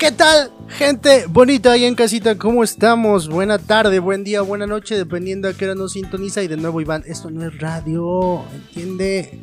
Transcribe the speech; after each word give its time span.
¿Qué 0.00 0.12
tal, 0.12 0.50
gente 0.66 1.26
bonita 1.28 1.72
ahí 1.72 1.84
en 1.84 1.94
casita? 1.94 2.38
¿Cómo 2.38 2.64
estamos? 2.64 3.28
Buena 3.28 3.58
tarde, 3.58 3.98
buen 3.98 4.24
día, 4.24 4.40
buena 4.40 4.66
noche, 4.66 4.96
dependiendo 4.96 5.46
a 5.46 5.52
qué 5.52 5.66
hora 5.66 5.74
nos 5.74 5.92
sintoniza. 5.92 6.42
Y 6.42 6.48
de 6.48 6.56
nuevo, 6.56 6.80
Iván, 6.80 7.02
esto 7.04 7.30
no 7.30 7.46
es 7.46 7.60
radio, 7.60 8.42
¿entiende? 8.50 9.42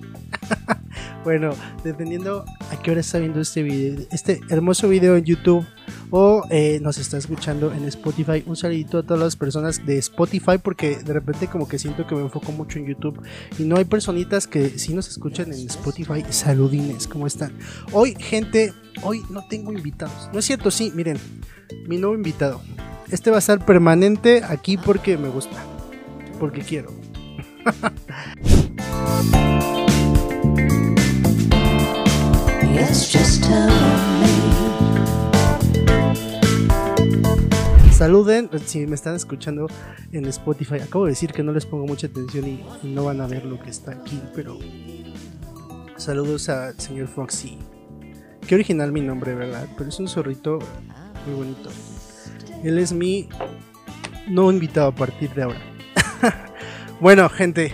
bueno, 1.23 1.51
dependiendo 1.83 2.43
a 2.71 2.81
qué 2.81 2.89
hora 2.89 3.01
está 3.01 3.19
viendo 3.19 3.39
este 3.39 3.61
video, 3.61 4.03
este 4.09 4.41
hermoso 4.49 4.89
video 4.89 5.15
en 5.15 5.25
YouTube 5.25 5.63
o 6.11 6.43
eh, 6.49 6.79
nos 6.81 6.97
está 6.97 7.17
escuchando 7.17 7.73
en 7.73 7.85
Spotify. 7.85 8.43
Un 8.45 8.55
saludito 8.55 8.99
a 8.99 9.03
todas 9.03 9.21
las 9.21 9.35
personas 9.35 9.85
de 9.85 9.97
Spotify 9.97 10.57
porque 10.61 10.97
de 10.97 11.13
repente 11.13 11.47
como 11.47 11.67
que 11.67 11.79
siento 11.79 12.07
que 12.07 12.15
me 12.15 12.21
enfoco 12.21 12.51
mucho 12.51 12.79
en 12.79 12.87
YouTube 12.87 13.21
y 13.57 13.63
no 13.63 13.77
hay 13.77 13.85
personitas 13.85 14.47
que 14.47 14.77
sí 14.77 14.93
nos 14.93 15.07
escuchan 15.09 15.53
en 15.53 15.67
Spotify. 15.67 16.23
Saludines, 16.29 17.07
¿cómo 17.07 17.27
están? 17.27 17.53
Hoy, 17.91 18.15
gente, 18.19 18.73
hoy 19.03 19.21
no 19.29 19.45
tengo 19.47 19.73
invitados. 19.73 20.29
No 20.33 20.39
es 20.39 20.45
cierto, 20.45 20.71
sí, 20.71 20.91
miren, 20.95 21.17
mi 21.87 21.97
nuevo 21.97 22.15
invitado. 22.15 22.61
Este 23.09 23.31
va 23.31 23.37
a 23.37 23.41
ser 23.41 23.59
permanente 23.59 24.43
aquí 24.43 24.77
porque 24.77 25.17
me 25.17 25.29
gusta, 25.29 25.63
porque 26.39 26.61
quiero. 26.61 26.91
Saluden 37.97 38.47
si 38.63 38.85
me 38.85 38.93
están 38.93 39.15
escuchando 39.15 39.65
en 40.11 40.25
Spotify. 40.25 40.75
Acabo 40.75 41.05
de 41.05 41.13
decir 41.13 41.31
que 41.31 41.41
no 41.41 41.51
les 41.51 41.65
pongo 41.65 41.87
mucha 41.87 42.05
atención 42.05 42.47
y, 42.47 42.63
no 42.83 43.05
van 43.05 43.21
a 43.21 43.25
ver 43.25 43.43
lo 43.43 43.59
que 43.59 43.71
está 43.71 43.93
aquí, 43.93 44.21
pero 44.35 44.59
saludos 45.95 46.47
al 46.49 46.79
señor 46.79 47.07
Foxy. 47.07 47.57
Qué 48.47 48.53
original 48.53 48.91
mi 48.91 49.01
nombre, 49.01 49.33
¿verdad? 49.33 49.67
Pero 49.75 49.89
es 49.89 49.99
un 49.99 50.07
zorrito 50.07 50.59
muy 51.25 51.35
bonito. 51.37 51.71
Él 52.63 52.77
es 52.77 52.93
mi 52.93 53.29
no 54.27 54.51
invitado 54.51 54.89
a 54.89 54.95
partir 54.95 55.33
de 55.33 55.41
ahora. 55.41 55.61
bueno, 57.01 57.27
gente, 57.29 57.73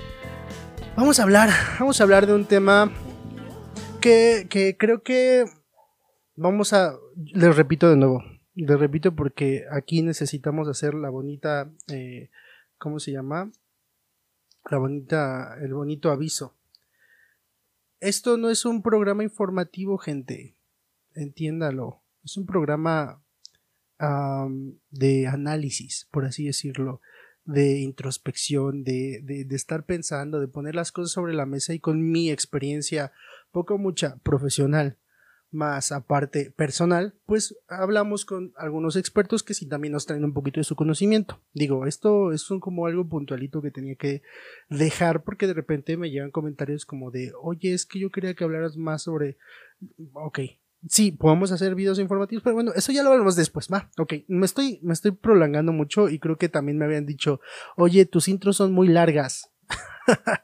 vamos 0.96 1.20
a 1.20 1.24
hablar, 1.24 1.50
vamos 1.82 2.00
a 2.00 2.04
hablar 2.06 2.28
de 2.28 2.34
un 2.34 2.46
tema 2.46 2.94
que, 4.00 4.48
que 4.50 4.78
creo 4.78 5.04
que 5.04 5.44
vamos 6.38 6.72
a, 6.72 6.94
les 7.34 7.54
repito 7.58 7.90
de 7.90 7.98
nuevo, 7.98 8.24
les 8.56 8.80
repito 8.80 9.16
porque 9.16 9.66
aquí 9.72 10.02
necesitamos 10.02 10.68
hacer 10.68 10.94
la 10.94 11.10
bonita, 11.10 11.72
eh, 11.88 12.30
¿cómo 12.78 13.00
se 13.00 13.12
llama? 13.12 13.52
La 14.70 14.78
bonita, 14.78 15.58
el 15.62 15.74
bonito 15.74 16.12
aviso. 16.12 16.56
Esto 18.00 18.38
no 18.38 18.50
es 18.50 18.66
un 18.66 18.82
programa 18.82 19.24
informativo, 19.24 19.98
gente. 19.98 20.56
Entiéndalo. 21.16 22.02
Es 22.24 22.38
un 22.38 22.46
programa 22.46 23.22
de 24.90 25.28
análisis, 25.28 26.08
por 26.12 26.26
así 26.26 26.46
decirlo, 26.46 27.00
de 27.46 27.80
introspección, 27.80 28.84
de, 28.84 29.22
de, 29.24 29.46
de, 29.46 29.56
estar 29.56 29.86
pensando, 29.86 30.42
de 30.42 30.48
poner 30.48 30.76
las 30.76 30.92
cosas 30.92 31.12
sobre 31.12 31.34
la 31.34 31.46
mesa 31.46 31.74
y 31.74 31.80
con 31.80 32.12
mi 32.12 32.30
experiencia, 32.30 33.14
poco 33.52 33.78
mucha 33.78 34.18
profesional, 34.18 34.98
más 35.54 35.92
aparte 35.92 36.52
personal, 36.52 37.16
pues 37.26 37.56
hablamos 37.68 38.26
con 38.26 38.54
algunos 38.58 38.96
expertos 38.96 39.44
que 39.44 39.54
sí 39.54 39.68
también 39.68 39.94
nos 39.94 40.06
traen 40.06 40.26
un 40.26 40.34
poquito 40.34 40.60
de 40.60 40.66
su 40.66 40.76
conocimiento. 40.76 41.42
Digo, 41.54 41.86
esto 41.86 42.32
es 42.32 42.48
como 42.60 42.86
algo 42.86 43.08
puntualito 43.08 43.62
que 43.62 43.72
tenía 43.72 43.96
que 43.96 44.22
dejar 44.70 45.24
porque 45.24 45.48
de 45.48 45.54
repente 45.54 45.98
me 45.98 46.10
llegan 46.10 46.32
comentarios 46.32 46.86
como 46.86 47.12
de, 47.12 47.32
oye, 47.42 47.74
es 47.74 47.86
que 47.86 48.00
yo 48.00 48.10
quería 48.12 48.34
que 48.34 48.44
hablaras 48.44 48.78
más 48.78 49.04
sobre, 49.04 49.38
ok, 50.14 50.40
sí, 50.88 51.12
podemos 51.12 51.52
hacer 51.52 51.76
videos 51.76 52.00
informativos, 52.00 52.44
pero 52.44 52.56
bueno, 52.56 52.72
eso 52.76 52.92
ya 52.92 53.04
lo 53.04 53.12
veremos 53.12 53.36
después, 53.36 53.70
va, 53.72 53.90
ok, 53.98 54.14
me 54.28 54.46
estoy, 54.46 54.80
me 54.84 54.94
estoy 54.94 55.12
prolongando 55.12 55.72
mucho 55.72 56.10
y 56.10 56.20
creo 56.20 56.38
que 56.38 56.50
también 56.50 56.78
me 56.78 56.86
habían 56.86 57.06
dicho, 57.06 57.40
oye, 57.76 58.06
tus 58.06 58.28
intros 58.28 58.58
son 58.58 58.72
muy 58.72 58.88
largas. 58.88 59.52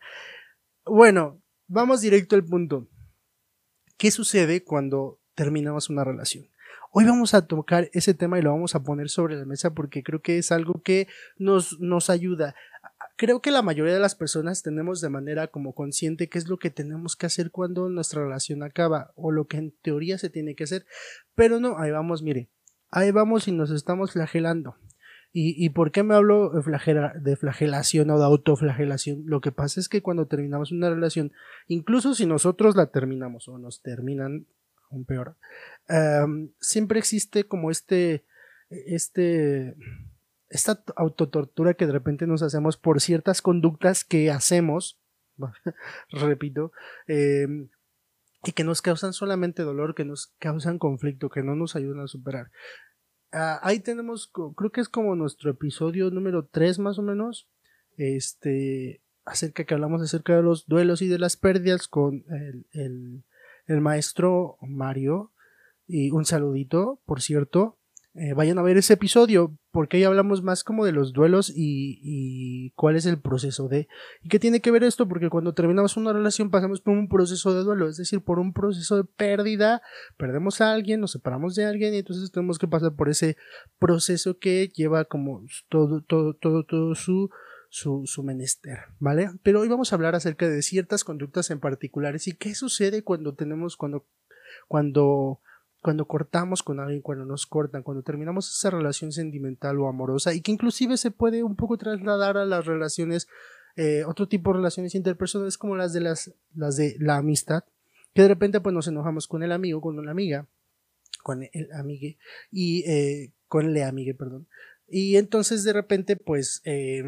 bueno, 0.86 1.42
vamos 1.68 2.02
directo 2.02 2.36
al 2.36 2.46
punto. 2.46 2.88
¿Qué 4.00 4.12
sucede 4.12 4.64
cuando 4.64 5.20
terminamos 5.36 5.90
una 5.90 6.06
relación? 6.06 6.48
Hoy 6.94 7.04
vamos 7.04 7.34
a 7.34 7.48
tocar 7.48 7.90
ese 7.92 8.14
tema 8.14 8.40
y 8.40 8.42
lo 8.42 8.52
vamos 8.52 8.74
a 8.74 8.82
poner 8.82 9.10
sobre 9.10 9.36
la 9.36 9.44
mesa 9.44 9.74
porque 9.74 10.04
creo 10.04 10.22
que 10.22 10.38
es 10.38 10.54
algo 10.54 10.82
que 10.82 11.10
nos, 11.38 11.82
nos 11.82 12.10
ayuda. 12.10 12.56
Creo 13.18 13.42
que 13.42 13.52
la 13.52 13.62
mayoría 13.62 13.94
de 13.94 14.00
las 14.00 14.16
personas 14.16 14.64
tenemos 14.64 15.02
de 15.02 15.10
manera 15.10 15.48
como 15.48 15.76
consciente 15.76 16.30
qué 16.30 16.38
es 16.38 16.48
lo 16.48 16.60
que 16.60 16.70
tenemos 16.70 17.18
que 17.18 17.26
hacer 17.26 17.52
cuando 17.52 17.90
nuestra 17.90 18.24
relación 18.24 18.64
acaba 18.64 19.12
o 19.18 19.34
lo 19.34 19.48
que 19.48 19.58
en 19.58 19.72
teoría 19.82 20.18
se 20.18 20.30
tiene 20.30 20.56
que 20.56 20.64
hacer. 20.64 20.86
Pero 21.36 21.60
no, 21.60 21.78
ahí 21.78 21.92
vamos, 21.92 22.24
mire, 22.24 22.48
ahí 22.92 23.12
vamos 23.12 23.50
y 23.50 23.52
nos 23.52 23.70
estamos 23.70 24.14
flagelando. 24.14 24.78
¿Y, 25.32 25.70
por 25.70 25.92
qué 25.92 26.02
me 26.02 26.16
hablo 26.16 26.50
de, 26.50 27.36
flagelación 27.36 28.10
o 28.10 28.18
de 28.18 28.26
autoflagelación? 28.26 29.24
Lo 29.28 29.42
que 29.42 29.52
pasa 29.52 29.80
es 29.80 29.88
que 29.88 30.02
cuando 30.02 30.26
terminamos 30.26 30.72
una 30.72 30.90
relación, 30.90 31.34
incluso 31.68 32.16
si 32.16 32.26
nosotros 32.26 32.76
la 32.76 32.88
terminamos 32.88 33.48
o 33.48 33.60
nos 33.60 33.84
terminan, 33.84 34.48
aún 34.90 35.06
peor, 35.06 35.38
siempre 36.60 36.98
existe 36.98 37.44
como 37.44 37.70
este, 37.70 38.26
este, 38.70 39.76
esta 40.50 40.84
autotortura 40.96 41.76
que 41.76 41.86
de 41.86 41.94
repente 41.94 42.26
nos 42.26 42.42
hacemos 42.42 42.78
por 42.78 43.00
ciertas 43.00 43.44
conductas 43.44 44.04
que 44.04 44.32
hacemos, 44.32 45.00
repito, 46.10 46.72
eh, 47.08 47.48
y 48.44 48.52
que 48.54 48.64
nos 48.64 48.82
causan 48.82 49.14
solamente 49.14 49.62
dolor, 49.62 49.94
que 49.94 50.06
nos 50.06 50.34
causan 50.40 50.80
conflicto, 50.80 51.30
que 51.30 51.44
no 51.44 51.56
nos 51.56 51.76
ayudan 51.76 52.00
a 52.02 52.08
superar. 52.08 52.50
Ah, 53.32 53.60
ahí 53.64 53.80
tenemos, 53.80 54.32
creo 54.56 54.72
que 54.72 54.82
es 54.82 54.90
como 54.90 55.16
nuestro 55.16 55.52
episodio 55.52 56.10
número 56.10 56.48
3 56.48 56.80
más 56.80 56.98
o 56.98 57.02
menos, 57.02 57.48
este, 57.98 59.02
acerca 59.26 59.64
que 59.64 59.74
hablamos 59.74 60.02
acerca 60.02 60.36
de 60.36 60.42
los 60.42 60.68
duelos 60.68 61.02
y 61.02 61.08
de 61.08 61.20
las 61.20 61.38
pérdidas 61.38 61.88
con 61.88 62.26
el, 62.30 62.66
el, 62.72 63.24
el 63.68 63.82
maestro 63.82 64.58
Mario. 64.62 65.32
Y 65.88 66.12
un 66.12 66.24
saludito, 66.24 67.02
por 67.06 67.20
cierto. 67.20 67.79
Eh, 68.22 68.34
vayan 68.34 68.60
a 68.60 68.62
ver 68.62 68.76
ese 68.76 68.96
episodio, 68.96 69.58
porque 69.72 69.96
ahí 69.96 70.04
hablamos 70.04 70.44
más 70.44 70.66
como 70.66 70.84
de 70.84 70.92
los 70.92 71.14
duelos 71.14 71.50
y, 71.56 72.02
y, 72.04 72.72
cuál 72.72 72.98
es 72.98 73.06
el 73.06 73.22
proceso 73.22 73.70
de... 73.70 73.88
¿Y 74.22 74.28
qué 74.28 74.40
tiene 74.40 74.60
que 74.60 74.72
ver 74.72 74.84
esto? 74.84 75.08
Porque 75.08 75.30
cuando 75.30 75.54
terminamos 75.54 75.96
una 75.96 76.12
relación 76.12 76.52
pasamos 76.52 76.82
por 76.82 76.98
un 76.98 77.08
proceso 77.08 77.54
de 77.54 77.64
duelo, 77.64 77.88
es 77.88 77.96
decir, 77.96 78.22
por 78.22 78.40
un 78.40 78.52
proceso 78.52 78.98
de 78.98 79.06
pérdida, 79.06 79.82
perdemos 80.18 80.60
a 80.60 80.74
alguien, 80.74 81.00
nos 81.00 81.14
separamos 81.14 81.56
de 81.56 81.64
alguien 81.64 81.94
y 81.94 82.00
entonces 82.00 82.30
tenemos 82.30 82.60
que 82.60 82.68
pasar 82.68 82.94
por 82.94 83.08
ese 83.08 83.38
proceso 83.80 84.38
que 84.38 84.68
lleva 84.68 85.06
como 85.06 85.46
todo, 85.70 86.02
todo, 86.02 86.34
todo, 86.34 86.66
todo 86.66 86.96
su... 86.96 87.30
Su, 87.72 88.02
su 88.08 88.24
menester, 88.24 88.80
¿vale? 88.98 89.30
Pero 89.44 89.60
hoy 89.60 89.68
vamos 89.68 89.94
a 89.94 89.96
hablar 89.96 90.16
acerca 90.16 90.50
de 90.50 90.64
ciertas 90.64 91.04
conductas 91.04 91.52
en 91.52 91.60
particulares 91.60 92.28
y 92.28 92.36
qué 92.36 92.56
sucede 92.56 93.04
cuando 93.04 93.36
tenemos, 93.36 93.78
cuando, 93.78 94.08
cuando 94.68 95.40
cuando 95.82 96.06
cortamos 96.06 96.62
con 96.62 96.80
alguien, 96.80 97.02
cuando 97.02 97.26
nos 97.26 97.46
cortan, 97.46 97.84
cuando 97.84 98.04
terminamos 98.04 98.50
esa 98.50 98.70
relación 98.70 99.12
sentimental 99.12 99.80
o 99.80 99.88
amorosa 99.88 100.34
y 100.34 100.42
que 100.42 100.52
inclusive 100.52 100.98
se 100.98 101.12
puede 101.12 101.44
un 101.44 101.56
poco 101.56 101.78
trasladar 101.78 102.38
a 102.38 102.46
las 102.46 102.66
relaciones, 102.66 103.28
eh, 103.76 104.04
otro 104.06 104.28
tipo 104.28 104.52
de 104.52 104.58
relaciones 104.58 104.96
interpersonales 104.96 105.58
como 105.58 105.76
las 105.76 105.94
de 105.94 106.02
las, 106.02 106.34
las 106.54 106.76
de 106.76 106.96
la 107.00 107.18
amistad, 107.18 107.64
que 108.14 108.24
de 108.24 108.28
repente 108.28 108.60
pues 108.60 108.74
nos 108.74 108.88
enojamos 108.88 109.28
con 109.28 109.42
el 109.44 109.52
amigo, 109.52 109.80
con 109.80 109.98
una 109.98 110.12
amiga, 110.12 110.48
con 111.24 111.44
el 111.44 111.72
amigue 111.74 112.18
y 112.52 112.84
eh, 112.90 113.32
con 113.48 113.74
le 113.74 113.84
amigue, 113.84 114.14
perdón, 114.14 114.48
y 114.92 115.18
entonces 115.18 115.64
de 115.64 115.74
repente 115.74 116.16
pues 116.16 116.62
eh, 116.66 117.04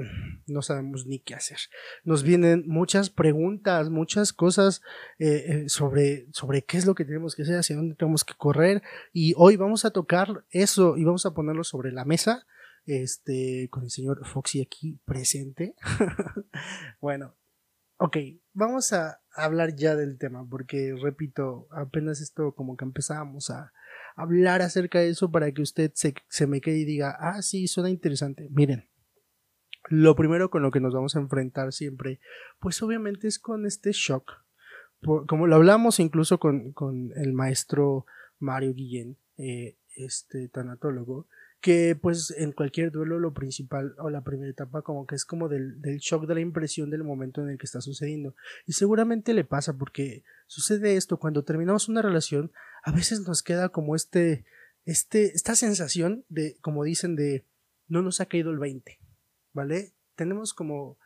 no 0.47 0.61
sabemos 0.61 1.05
ni 1.05 1.19
qué 1.19 1.35
hacer. 1.35 1.57
Nos 2.03 2.23
vienen 2.23 2.63
muchas 2.67 3.09
preguntas, 3.09 3.89
muchas 3.89 4.33
cosas 4.33 4.81
eh, 5.19 5.45
eh, 5.47 5.69
sobre, 5.69 6.27
sobre 6.31 6.63
qué 6.63 6.77
es 6.77 6.85
lo 6.85 6.95
que 6.95 7.05
tenemos 7.05 7.35
que 7.35 7.43
hacer, 7.43 7.57
hacia 7.57 7.75
dónde 7.75 7.95
tenemos 7.95 8.23
que 8.23 8.33
correr. 8.35 8.81
Y 9.13 9.33
hoy 9.37 9.55
vamos 9.55 9.85
a 9.85 9.91
tocar 9.91 10.45
eso 10.49 10.97
y 10.97 11.03
vamos 11.03 11.25
a 11.25 11.33
ponerlo 11.33 11.63
sobre 11.63 11.91
la 11.91 12.05
mesa. 12.05 12.45
Este, 12.85 13.69
con 13.69 13.83
el 13.83 13.91
señor 13.91 14.25
Foxy 14.25 14.61
aquí 14.61 14.99
presente. 15.05 15.75
bueno, 16.99 17.35
ok, 17.97 18.17
vamos 18.53 18.91
a 18.91 19.21
hablar 19.35 19.75
ya 19.75 19.95
del 19.95 20.17
tema, 20.17 20.47
porque 20.49 20.95
repito, 20.99 21.67
apenas 21.69 22.21
esto 22.21 22.55
como 22.55 22.75
que 22.75 22.85
empezamos 22.85 23.51
a, 23.51 23.71
hablar 24.15 24.61
acerca 24.61 24.99
de 24.99 25.09
eso 25.09 25.31
para 25.31 25.51
que 25.51 25.61
usted 25.61 25.91
se, 25.93 26.13
se 26.29 26.47
me 26.47 26.61
quede 26.61 26.79
y 26.79 26.85
diga, 26.85 27.15
ah, 27.19 27.41
sí, 27.41 27.67
suena 27.67 27.89
interesante. 27.89 28.49
Miren, 28.51 28.87
lo 29.89 30.15
primero 30.15 30.49
con 30.49 30.61
lo 30.61 30.71
que 30.71 30.79
nos 30.79 30.93
vamos 30.93 31.15
a 31.15 31.19
enfrentar 31.19 31.73
siempre, 31.73 32.19
pues 32.59 32.81
obviamente 32.81 33.27
es 33.27 33.39
con 33.39 33.65
este 33.65 33.91
shock. 33.91 34.31
como 35.01 35.47
lo 35.47 35.55
hablamos 35.55 35.99
incluso 35.99 36.39
con, 36.39 36.71
con 36.71 37.11
el 37.15 37.33
maestro 37.33 38.05
Mario 38.39 38.73
Guillén, 38.73 39.17
eh, 39.37 39.77
este 39.95 40.47
tanatólogo, 40.47 41.27
que 41.59 41.95
pues 41.95 42.33
en 42.37 42.53
cualquier 42.53 42.91
duelo 42.91 43.19
lo 43.19 43.33
principal 43.33 43.93
o 43.99 44.09
la 44.09 44.23
primera 44.23 44.49
etapa 44.49 44.81
como 44.81 45.05
que 45.05 45.15
es 45.15 45.25
como 45.25 45.47
del, 45.47 45.79
del, 45.81 45.99
shock 45.99 46.25
de 46.25 46.35
la 46.35 46.41
impresión 46.41 46.89
del 46.89 47.03
momento 47.03 47.41
en 47.41 47.49
el 47.49 47.57
que 47.57 47.65
está 47.65 47.81
sucediendo 47.81 48.35
y 48.65 48.73
seguramente 48.73 49.33
le 49.35 49.43
pasa 49.43 49.77
porque 49.77 50.23
sucede 50.47 50.95
esto 50.95 51.17
cuando 51.17 51.43
terminamos 51.43 51.87
una 51.87 52.01
relación 52.01 52.51
a 52.83 52.91
veces 52.91 53.21
nos 53.21 53.43
queda 53.43 53.69
como 53.69 53.95
este 53.95 54.45
este, 54.85 55.35
esta 55.35 55.55
sensación 55.55 56.25
de, 56.29 56.57
como 56.61 56.83
dicen, 56.83 57.15
de 57.15 57.45
no 57.87 58.01
nos 58.01 58.21
ha 58.21 58.25
caído 58.25 58.51
el 58.51 58.59
20, 58.59 58.99
¿vale? 59.53 59.93
Tenemos 60.15 60.53
como 60.53 60.97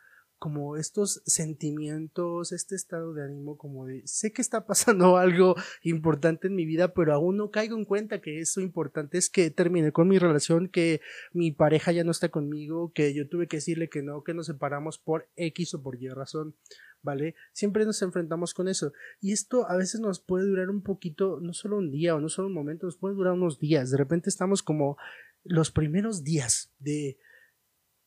como 0.46 0.78
estos 0.78 1.24
sentimientos, 1.26 2.52
este 2.52 2.76
estado 2.76 3.16
de 3.16 3.24
ánimo 3.24 3.58
como 3.58 3.88
de 3.88 4.04
sé 4.06 4.32
que 4.32 4.44
está 4.44 4.68
pasando 4.68 5.18
algo 5.18 5.56
importante 5.82 6.46
en 6.46 6.54
mi 6.54 6.68
vida, 6.68 6.94
pero 6.94 7.16
aún 7.16 7.38
no 7.38 7.50
caigo 7.50 7.76
en 7.76 7.84
cuenta 7.84 8.22
que 8.22 8.42
eso 8.42 8.62
importante 8.62 9.18
es 9.18 9.32
que 9.32 9.50
terminé 9.50 9.92
con 9.92 10.08
mi 10.08 10.20
relación, 10.20 10.68
que 10.70 11.02
mi 11.34 11.52
pareja 11.52 11.94
ya 11.94 12.04
no 12.04 12.12
está 12.12 12.30
conmigo, 12.30 12.92
que 12.94 13.12
yo 13.16 13.28
tuve 13.28 13.48
que 13.48 13.58
decirle 13.58 13.90
que 13.90 14.04
no, 14.04 14.24
que 14.24 14.36
nos 14.36 14.46
separamos 14.46 15.00
por 15.00 15.28
X 15.36 15.74
o 15.74 15.82
por 15.82 16.00
Y 16.00 16.10
razón, 16.10 16.54
¿vale? 17.02 17.34
Siempre 17.52 17.84
nos 17.84 18.04
enfrentamos 18.04 18.54
con 18.54 18.68
eso. 18.68 18.94
Y 19.20 19.32
esto 19.32 19.68
a 19.68 19.76
veces 19.76 20.00
nos 20.00 20.20
puede 20.20 20.46
durar 20.46 20.70
un 20.70 20.84
poquito, 20.84 21.40
no 21.42 21.54
solo 21.54 21.80
un 21.80 21.90
día 21.90 22.14
o 22.14 22.20
no 22.20 22.30
solo 22.30 22.50
un 22.50 22.54
momento, 22.54 22.86
nos 22.86 22.98
puede 22.98 23.16
durar 23.16 23.34
unos 23.34 23.58
días. 23.58 23.90
De 23.90 23.98
repente 23.98 24.30
estamos 24.30 24.62
como 24.62 24.96
los 25.44 25.72
primeros 25.72 26.24
días 26.24 26.72
de 26.78 27.18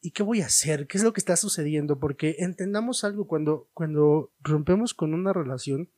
¿y 0.01 0.13
qué 0.13 0.23
voy 0.23 0.41
a 0.41 0.47
hacer? 0.47 0.87
¿Qué 0.87 0.99
es 0.99 1.05
lo 1.05 1.13
que 1.13 1.21
está 1.21 1.37
sucediendo? 1.37 1.99
Porque 1.99 2.37
entendamos 2.39 3.05
algo 3.05 3.27
cuando, 3.27 3.69
cuando 3.75 4.33
rompemos 4.41 4.95
con 4.95 5.15
una 5.15 5.33
relación, 5.33 5.91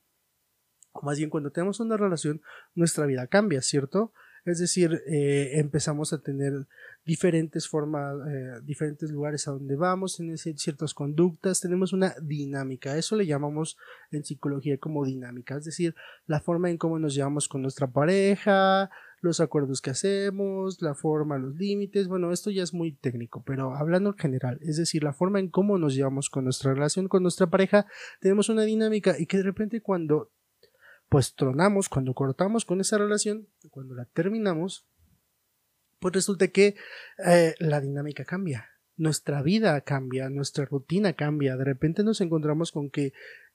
o 0.93 1.02
más 1.02 1.19
bien 1.19 1.31
cuando 1.31 1.50
tenemos 1.50 1.81
una 1.81 1.97
relación, 1.97 2.43
nuestra 2.75 3.06
vida 3.06 3.26
cambia, 3.26 3.62
¿cierto? 3.62 4.12
Es 4.44 4.58
decir, 4.58 5.02
eh, 5.06 5.58
empezamos 5.58 6.12
a 6.12 6.23
tener 6.23 6.67
diferentes 7.05 7.69
formas, 7.69 8.17
eh, 8.26 8.61
diferentes 8.62 9.11
lugares 9.11 9.47
a 9.47 9.52
donde 9.52 9.76
vamos, 9.76 10.17
tener 10.17 10.38
ciertas 10.38 10.94
conductas, 10.94 11.61
tenemos 11.61 11.93
una 11.93 12.14
dinámica. 12.23 12.97
Eso 12.97 13.17
le 13.17 13.26
llamamos 13.26 13.76
en 14.11 14.25
psicología 14.25 14.79
como 14.79 15.05
dinámica, 15.05 15.56
es 15.56 15.64
decir, 15.64 15.94
la 16.26 16.41
forma 16.41 16.70
en 16.70 16.79
cómo 16.79 16.99
nos 16.99 17.14
llevamos 17.14 17.49
con 17.49 17.62
nuestra 17.62 17.88
pareja, 17.88 18.91
los 19.21 19.41
acuerdos 19.41 19.81
que 19.83 19.91
hacemos, 19.91 20.81
la 20.81 20.95
forma, 20.95 21.39
los 21.39 21.55
límites, 21.57 22.09
bueno, 22.09 22.33
esto 22.33 22.51
ya 22.51 22.63
es 22.63 22.73
muy 22.73 22.93
técnico, 22.93 23.43
pero 23.45 23.75
hablando 23.75 24.11
en 24.11 24.17
general, 24.17 24.59
es 24.63 24.77
decir, 24.77 25.05
la 25.05 25.13
forma 25.13 25.39
en 25.41 25.49
cómo 25.49 25.79
nos 25.79 25.95
llevamos 25.95 26.31
con 26.31 26.45
nuestra 26.45 26.73
relación, 26.73 27.09
con 27.09 27.23
nuestra 27.23 27.49
pareja, 27.49 27.87
tenemos 28.21 28.49
una 28.49 28.63
dinámica 28.63 29.17
y 29.19 29.27
que 29.27 29.37
de 29.37 29.43
repente 29.43 29.83
cuando 29.83 30.31
pues 31.09 31.35
tronamos, 31.35 31.89
cuando 31.89 32.15
cortamos 32.15 32.65
con 32.65 32.81
esa 32.81 32.97
relación, 32.97 33.49
cuando 33.71 33.95
la 33.95 34.07
terminamos, 34.07 34.87
pues 35.99 36.15
resulta 36.15 36.49
que 36.49 36.77
eh, 37.27 37.55
la 37.59 37.81
dinámica 37.81 38.25
cambia, 38.25 38.69
nuestra 38.97 39.43
vida 39.43 39.81
cambia, 39.83 40.31
nuestra 40.31 40.65
rutina 40.65 41.13
cambia, 41.13 41.57
de 41.57 41.65
repente 41.65 42.05
nos 42.05 42.21
encontramos 42.21 42.73
con 42.73 42.91
que 42.91 43.13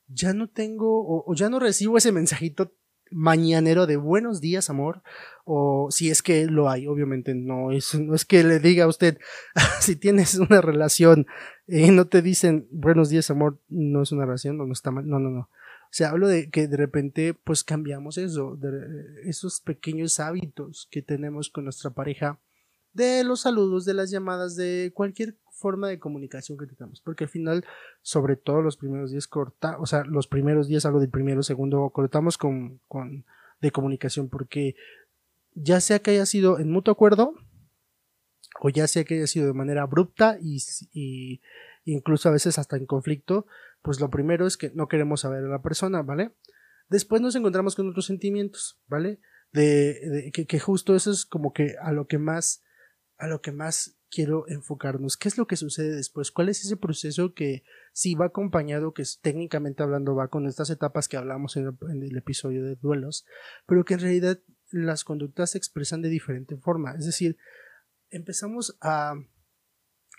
ya 0.07 0.33
no 0.33 0.49
tengo 0.49 1.23
o 1.25 1.33
ya 1.33 1.49
no 1.49 1.59
recibo 1.59 1.97
ese 1.97 2.11
mensajito 2.11 2.73
mañanero 3.11 3.87
de 3.87 3.97
buenos 3.97 4.41
días, 4.41 4.69
amor, 4.69 5.01
o 5.43 5.89
si 5.91 6.09
es 6.09 6.21
que 6.21 6.45
lo 6.47 6.69
hay, 6.69 6.87
obviamente 6.87 7.35
no 7.35 7.71
es, 7.71 7.95
no 7.95 8.15
es 8.15 8.25
que 8.25 8.43
le 8.43 8.59
diga 8.59 8.85
a 8.85 8.87
usted, 8.87 9.19
si 9.79 9.95
tienes 9.95 10.35
una 10.35 10.61
relación 10.61 11.27
y 11.67 11.91
no 11.91 12.05
te 12.05 12.21
dicen 12.21 12.67
buenos 12.71 13.09
días, 13.09 13.29
amor, 13.29 13.59
no 13.69 14.01
es 14.01 14.11
una 14.11 14.25
relación, 14.25 14.57
no, 14.57 14.65
no 14.65 14.73
está 14.73 14.91
mal, 14.91 15.07
no, 15.07 15.19
no, 15.19 15.29
no. 15.29 15.39
O 15.95 15.97
sea, 15.97 16.09
hablo 16.09 16.27
de 16.27 16.49
que 16.49 16.67
de 16.67 16.77
repente 16.77 17.33
pues 17.33 17.63
cambiamos 17.63 18.17
eso, 18.17 18.59
esos 19.23 19.61
pequeños 19.61 20.19
hábitos 20.19 20.87
que 20.91 21.01
tenemos 21.01 21.49
con 21.49 21.63
nuestra 21.63 21.91
pareja, 21.91 22.39
de 22.95 23.23
los 23.23 23.41
saludos, 23.41 23.85
de 23.85 23.93
las 23.93 24.09
llamadas, 24.09 24.55
de 24.55 24.91
cualquier 24.95 25.37
forma 25.51 25.87
de 25.87 25.99
comunicación 25.99 26.57
que 26.57 26.65
tengamos, 26.65 27.01
porque 27.01 27.25
al 27.25 27.29
final, 27.29 27.63
sobre 28.01 28.35
todo 28.35 28.61
los 28.61 28.77
primeros 28.77 29.11
días 29.11 29.27
corta, 29.27 29.77
o 29.79 29.85
sea, 29.85 30.03
los 30.03 30.27
primeros 30.27 30.67
días, 30.67 30.85
algo 30.85 30.99
del 30.99 31.09
primero, 31.09 31.43
segundo, 31.43 31.89
cortamos 31.91 32.37
con, 32.37 32.81
con 32.87 33.25
de 33.61 33.71
comunicación, 33.71 34.29
porque 34.29 34.75
ya 35.53 35.79
sea 35.79 35.99
que 35.99 36.11
haya 36.11 36.25
sido 36.25 36.59
en 36.59 36.71
mutuo 36.71 36.91
acuerdo, 36.91 37.35
o 38.59 38.69
ya 38.69 38.87
sea 38.87 39.03
que 39.03 39.15
haya 39.15 39.27
sido 39.27 39.47
de 39.47 39.53
manera 39.53 39.83
abrupta 39.83 40.37
y, 40.41 40.57
y 40.93 41.41
incluso 41.85 42.29
a 42.29 42.31
veces 42.31 42.57
hasta 42.57 42.77
en 42.77 42.85
conflicto, 42.85 43.45
pues 43.81 43.99
lo 43.99 44.09
primero 44.09 44.47
es 44.47 44.57
que 44.57 44.71
no 44.73 44.87
queremos 44.87 45.21
saber 45.21 45.43
a 45.43 45.49
la 45.49 45.61
persona, 45.61 46.01
¿vale? 46.01 46.31
Después 46.89 47.21
nos 47.21 47.35
encontramos 47.35 47.75
con 47.75 47.89
otros 47.89 48.05
sentimientos, 48.05 48.79
¿vale? 48.87 49.19
De, 49.51 50.31
que, 50.33 50.45
que, 50.45 50.59
justo 50.59 50.95
eso 50.95 51.11
es 51.11 51.25
como 51.25 51.53
que 51.53 51.75
a 51.81 51.91
lo 51.93 52.07
que 52.07 52.17
más, 52.17 52.63
a 53.17 53.27
lo 53.27 53.41
que 53.41 53.51
más 53.51 53.97
quiero 54.09 54.47
enfocarnos. 54.47 55.17
¿Qué 55.17 55.27
es 55.27 55.37
lo 55.37 55.47
que 55.47 55.55
sucede 55.55 55.95
después? 55.95 56.31
¿Cuál 56.31 56.49
es 56.49 56.63
ese 56.63 56.77
proceso 56.77 57.33
que 57.33 57.63
sí 57.93 58.15
va 58.15 58.27
acompañado, 58.27 58.93
que 58.93 59.03
técnicamente 59.21 59.83
hablando 59.83 60.15
va 60.15 60.29
con 60.29 60.47
estas 60.47 60.69
etapas 60.69 61.07
que 61.07 61.17
hablamos 61.17 61.57
en 61.57 61.77
el, 61.89 62.17
episodio 62.17 62.63
de 62.63 62.75
duelos, 62.75 63.25
pero 63.65 63.85
que 63.85 63.95
en 63.95 64.01
realidad 64.01 64.39
las 64.71 65.03
conductas 65.03 65.51
se 65.51 65.57
expresan 65.57 66.01
de 66.01 66.09
diferente 66.09 66.57
forma? 66.57 66.95
Es 66.97 67.05
decir, 67.05 67.37
empezamos 68.09 68.77
a, 68.81 69.15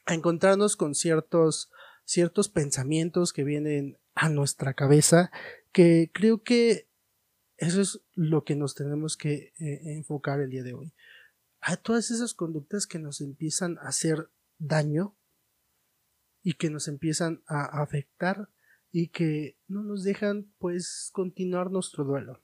a 0.07 0.15
encontrarnos 0.15 0.77
con 0.77 0.95
ciertos, 0.95 1.71
ciertos 2.05 2.49
pensamientos 2.49 3.33
que 3.33 3.45
vienen 3.45 3.99
a 4.15 4.29
nuestra 4.29 4.75
cabeza 4.75 5.31
que 5.73 6.11
creo 6.13 6.43
que 6.43 6.89
eso 7.59 7.81
es 7.81 8.01
lo 8.15 8.45
que 8.45 8.57
nos 8.57 8.75
tenemos 8.75 9.17
que 9.17 9.53
eh, 9.59 9.81
enfocar 9.85 10.41
el 10.41 10.51
día 10.51 10.63
de 10.63 10.75
hoy 10.75 10.93
a 11.67 11.77
todas 11.77 12.13
esas 12.13 12.33
conductas 12.33 12.87
que 12.87 13.01
nos 13.01 13.21
empiezan 13.21 13.77
a 13.79 13.89
hacer 13.89 14.31
daño 14.59 15.17
y 16.45 16.53
que 16.53 16.71
nos 16.71 16.87
empiezan 16.87 17.43
a 17.49 17.83
afectar 17.83 18.49
y 18.93 19.09
que 19.09 19.59
no 19.67 19.83
nos 19.83 20.05
dejan 20.05 20.47
pues 20.59 21.11
continuar 21.13 21.73
nuestro 21.73 22.05
duelo. 22.05 22.41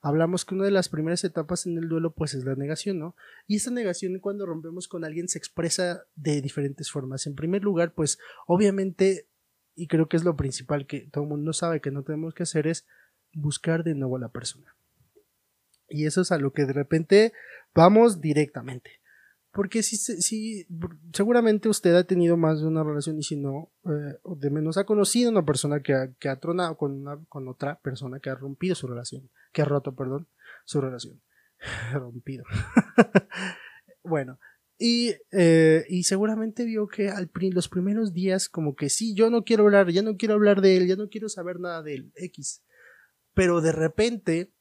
Hablamos 0.00 0.46
que 0.46 0.54
una 0.54 0.64
de 0.64 0.70
las 0.70 0.88
primeras 0.88 1.22
etapas 1.22 1.66
en 1.66 1.76
el 1.76 1.86
duelo 1.86 2.14
pues 2.14 2.32
es 2.32 2.46
la 2.46 2.54
negación, 2.54 2.98
¿no? 2.98 3.14
Y 3.46 3.56
esa 3.56 3.70
negación 3.70 4.18
cuando 4.20 4.46
rompemos 4.46 4.88
con 4.88 5.04
alguien 5.04 5.28
se 5.28 5.36
expresa 5.36 6.06
de 6.14 6.40
diferentes 6.40 6.90
formas. 6.90 7.26
En 7.26 7.34
primer 7.34 7.62
lugar, 7.62 7.92
pues 7.92 8.18
obviamente, 8.46 9.28
y 9.74 9.86
creo 9.86 10.08
que 10.08 10.16
es 10.16 10.24
lo 10.24 10.34
principal 10.34 10.86
que 10.86 11.00
todo 11.12 11.24
el 11.24 11.30
mundo 11.30 11.52
sabe 11.52 11.82
que 11.82 11.90
no 11.90 12.04
tenemos 12.04 12.32
que 12.32 12.44
hacer 12.44 12.66
es 12.68 12.86
buscar 13.34 13.84
de 13.84 13.94
nuevo 13.94 14.16
a 14.16 14.20
la 14.20 14.32
persona. 14.32 14.74
Y 15.96 16.06
eso 16.06 16.20
es 16.20 16.30
a 16.32 16.38
lo 16.38 16.52
que 16.52 16.66
de 16.66 16.74
repente 16.74 17.32
vamos 17.74 18.20
directamente. 18.20 18.90
Porque 19.50 19.82
si, 19.82 19.96
si 19.96 20.66
seguramente 21.14 21.70
usted 21.70 21.94
ha 21.94 22.04
tenido 22.04 22.36
más 22.36 22.60
de 22.60 22.66
una 22.66 22.84
relación 22.84 23.18
y 23.18 23.22
si 23.22 23.36
no, 23.36 23.72
eh, 23.86 24.18
de 24.36 24.50
menos 24.50 24.76
ha 24.76 24.84
conocido 24.84 25.30
una 25.30 25.46
persona 25.46 25.80
que 25.80 25.94
ha, 25.94 26.12
que 26.18 26.28
ha 26.28 26.38
tronado 26.38 26.76
con, 26.76 26.92
una, 26.92 27.18
con 27.30 27.48
otra 27.48 27.80
persona 27.80 28.20
que 28.20 28.28
ha 28.28 28.34
rompido 28.34 28.74
su 28.74 28.86
relación, 28.86 29.30
que 29.54 29.62
ha 29.62 29.64
roto, 29.64 29.96
perdón, 29.96 30.28
su 30.66 30.82
relación. 30.82 31.22
rompido. 31.94 32.44
bueno, 34.04 34.38
y, 34.78 35.14
eh, 35.32 35.86
y, 35.88 36.02
seguramente 36.02 36.66
vio 36.66 36.86
que 36.86 37.08
al 37.08 37.30
los 37.52 37.70
primeros 37.70 38.12
días 38.12 38.50
como 38.50 38.76
que 38.76 38.90
sí, 38.90 39.14
yo 39.14 39.30
no 39.30 39.42
quiero 39.42 39.64
hablar, 39.64 39.90
ya 39.90 40.02
no 40.02 40.18
quiero 40.18 40.34
hablar 40.34 40.60
de 40.60 40.76
él, 40.76 40.86
ya 40.86 40.96
no 40.96 41.08
quiero 41.08 41.30
saber 41.30 41.60
nada 41.60 41.82
de 41.82 41.94
él, 41.94 42.12
X. 42.16 42.62
Pero 43.32 43.62
de 43.62 43.72
repente 43.72 44.52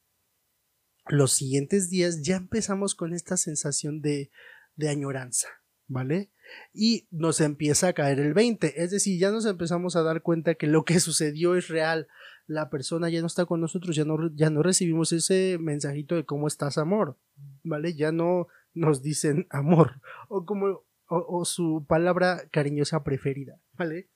los 1.07 1.33
siguientes 1.33 1.89
días 1.89 2.21
ya 2.23 2.37
empezamos 2.37 2.95
con 2.95 3.13
esta 3.13 3.37
sensación 3.37 4.01
de, 4.01 4.31
de 4.75 4.89
añoranza, 4.89 5.47
¿vale? 5.87 6.31
Y 6.73 7.07
nos 7.11 7.41
empieza 7.41 7.89
a 7.89 7.93
caer 7.93 8.19
el 8.19 8.33
20, 8.33 8.83
es 8.83 8.91
decir, 8.91 9.19
ya 9.19 9.31
nos 9.31 9.45
empezamos 9.45 9.95
a 9.95 10.03
dar 10.03 10.21
cuenta 10.21 10.55
que 10.55 10.67
lo 10.67 10.83
que 10.85 10.99
sucedió 10.99 11.55
es 11.55 11.67
real, 11.67 12.07
la 12.47 12.69
persona 12.69 13.09
ya 13.09 13.21
no 13.21 13.27
está 13.27 13.45
con 13.45 13.61
nosotros, 13.61 13.95
ya 13.95 14.05
no, 14.05 14.17
ya 14.35 14.49
no 14.49 14.61
recibimos 14.61 15.11
ese 15.11 15.57
mensajito 15.59 16.15
de 16.15 16.25
cómo 16.25 16.47
estás, 16.47 16.77
amor, 16.77 17.17
¿vale? 17.63 17.95
Ya 17.95 18.11
no 18.11 18.47
nos 18.73 19.01
dicen 19.01 19.47
amor, 19.49 20.01
o 20.27 20.45
como, 20.45 20.83
o 21.07 21.45
su 21.45 21.85
palabra 21.87 22.47
cariñosa 22.51 23.03
preferida, 23.03 23.59
¿vale? 23.73 24.09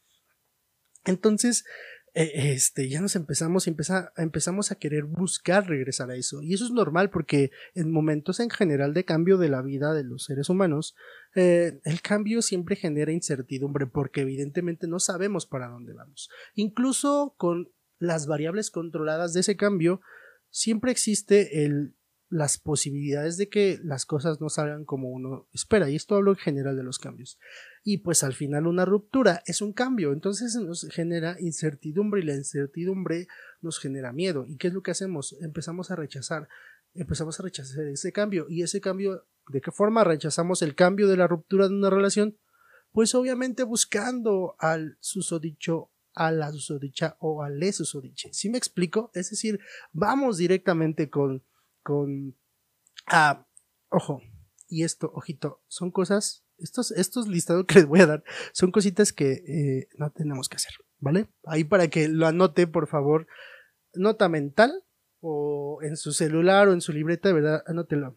Entonces, 1.06 1.66
este, 2.14 2.90
ya 2.90 3.02
nos 3.02 3.16
empezamos, 3.16 3.68
empezamos 3.68 4.72
a 4.72 4.76
querer 4.76 5.06
buscar 5.06 5.68
regresar 5.68 6.10
a 6.12 6.16
eso. 6.16 6.42
Y 6.42 6.54
eso 6.54 6.66
es 6.66 6.72
normal 6.72 7.10
porque 7.10 7.52
en 7.76 7.92
momentos 7.92 8.40
en 8.40 8.50
general 8.50 8.94
de 8.94 9.06
cambio 9.06 9.38
de 9.38 9.50
la 9.50 9.62
vida 9.62 9.94
de 9.94 10.04
los 10.04 10.26
seres 10.26 10.50
humanos, 10.50 10.96
eh, 11.36 11.80
el 11.84 12.02
cambio 12.02 12.42
siempre 12.42 12.76
genera 12.76 13.12
incertidumbre 13.12 13.88
porque 13.88 14.22
evidentemente 14.22 14.88
no 14.88 15.00
sabemos 15.00 15.46
para 15.46 15.68
dónde 15.68 15.94
vamos. 15.94 16.30
Incluso 16.56 17.36
con 17.38 17.72
las 18.00 18.28
variables 18.28 18.72
controladas 18.72 19.34
de 19.34 19.42
ese 19.42 19.56
cambio, 19.56 20.02
siempre 20.50 20.92
existe 20.92 21.66
el 21.66 21.96
las 22.30 22.60
posibilidades 22.60 23.38
de 23.38 23.50
que 23.50 23.80
las 23.84 24.06
cosas 24.06 24.40
no 24.40 24.50
salgan 24.50 24.86
como 24.86 25.10
uno 25.10 25.48
espera. 25.52 25.90
Y 25.90 25.96
esto 25.96 26.16
hablo 26.16 26.32
en 26.32 26.38
general 26.38 26.78
de 26.78 26.84
los 26.84 27.00
cambios. 27.00 27.40
Y 27.84 27.98
pues 27.98 28.24
al 28.24 28.34
final 28.34 28.68
una 28.68 28.86
ruptura 28.86 29.42
es 29.46 29.62
un 29.62 29.74
cambio. 29.74 30.14
Entonces 30.14 30.56
nos 30.56 30.88
genera 30.92 31.38
incertidumbre 31.40 32.22
y 32.22 32.26
la 32.26 32.36
incertidumbre 32.36 33.28
nos 33.62 33.80
genera 33.80 34.14
miedo. 34.14 34.46
¿Y 34.48 34.58
qué 34.58 34.68
es 34.68 34.74
lo 34.74 34.84
que 34.84 34.92
hacemos? 34.92 35.36
Empezamos 35.42 35.90
a 35.90 35.96
rechazar. 35.96 36.48
Empezamos 36.94 37.40
a 37.40 37.44
rechazar 37.44 37.86
ese 37.86 38.12
cambio. 38.12 38.46
¿Y 38.48 38.62
ese 38.62 38.80
cambio? 38.80 39.26
¿De 39.48 39.62
qué 39.62 39.72
forma 39.72 40.04
rechazamos 40.04 40.62
el 40.62 40.76
cambio 40.76 41.08
de 41.08 41.18
la 41.18 41.28
ruptura 41.28 41.68
de 41.68 41.74
una 41.74 41.90
relación? 41.90 42.38
Pues 42.92 43.16
obviamente 43.16 43.64
buscando 43.64 44.56
al 44.60 44.98
susodicho 45.00 45.92
a 46.16 46.32
la 46.32 46.52
susodicha 46.52 47.16
o 47.20 47.44
al 47.44 47.62
susodiche. 47.72 48.34
¿Sí 48.34 48.50
me 48.50 48.58
explico? 48.58 49.10
Es 49.14 49.30
decir, 49.30 49.60
vamos 49.94 50.38
directamente 50.38 51.10
con 51.10 51.44
con, 51.90 52.36
ojo, 53.90 54.22
y 54.68 54.84
esto, 54.84 55.12
ojito, 55.16 55.64
son 55.68 55.90
cosas, 55.90 56.46
estos, 56.60 56.92
estos 56.92 57.28
listados 57.28 57.66
que 57.66 57.74
les 57.80 57.88
voy 57.88 58.02
a 58.02 58.06
dar, 58.06 58.24
son 58.52 58.72
cositas 58.72 59.12
que 59.12 59.32
eh, 59.32 59.88
no 59.98 60.12
tenemos 60.12 60.50
que 60.50 60.58
hacer, 60.58 60.74
¿vale? 61.00 61.30
Ahí 61.46 61.64
para 61.64 61.88
que 61.88 62.08
lo 62.08 62.28
anote, 62.28 62.68
por 62.68 62.88
favor, 62.88 63.26
nota 63.96 64.30
mental 64.30 64.84
o 65.20 65.80
en 65.82 65.98
su 65.98 66.12
celular 66.14 66.68
o 66.68 66.74
en 66.74 66.82
su 66.82 66.94
libreta, 66.94 67.34
verdad, 67.34 67.64
anótelo. 67.66 68.16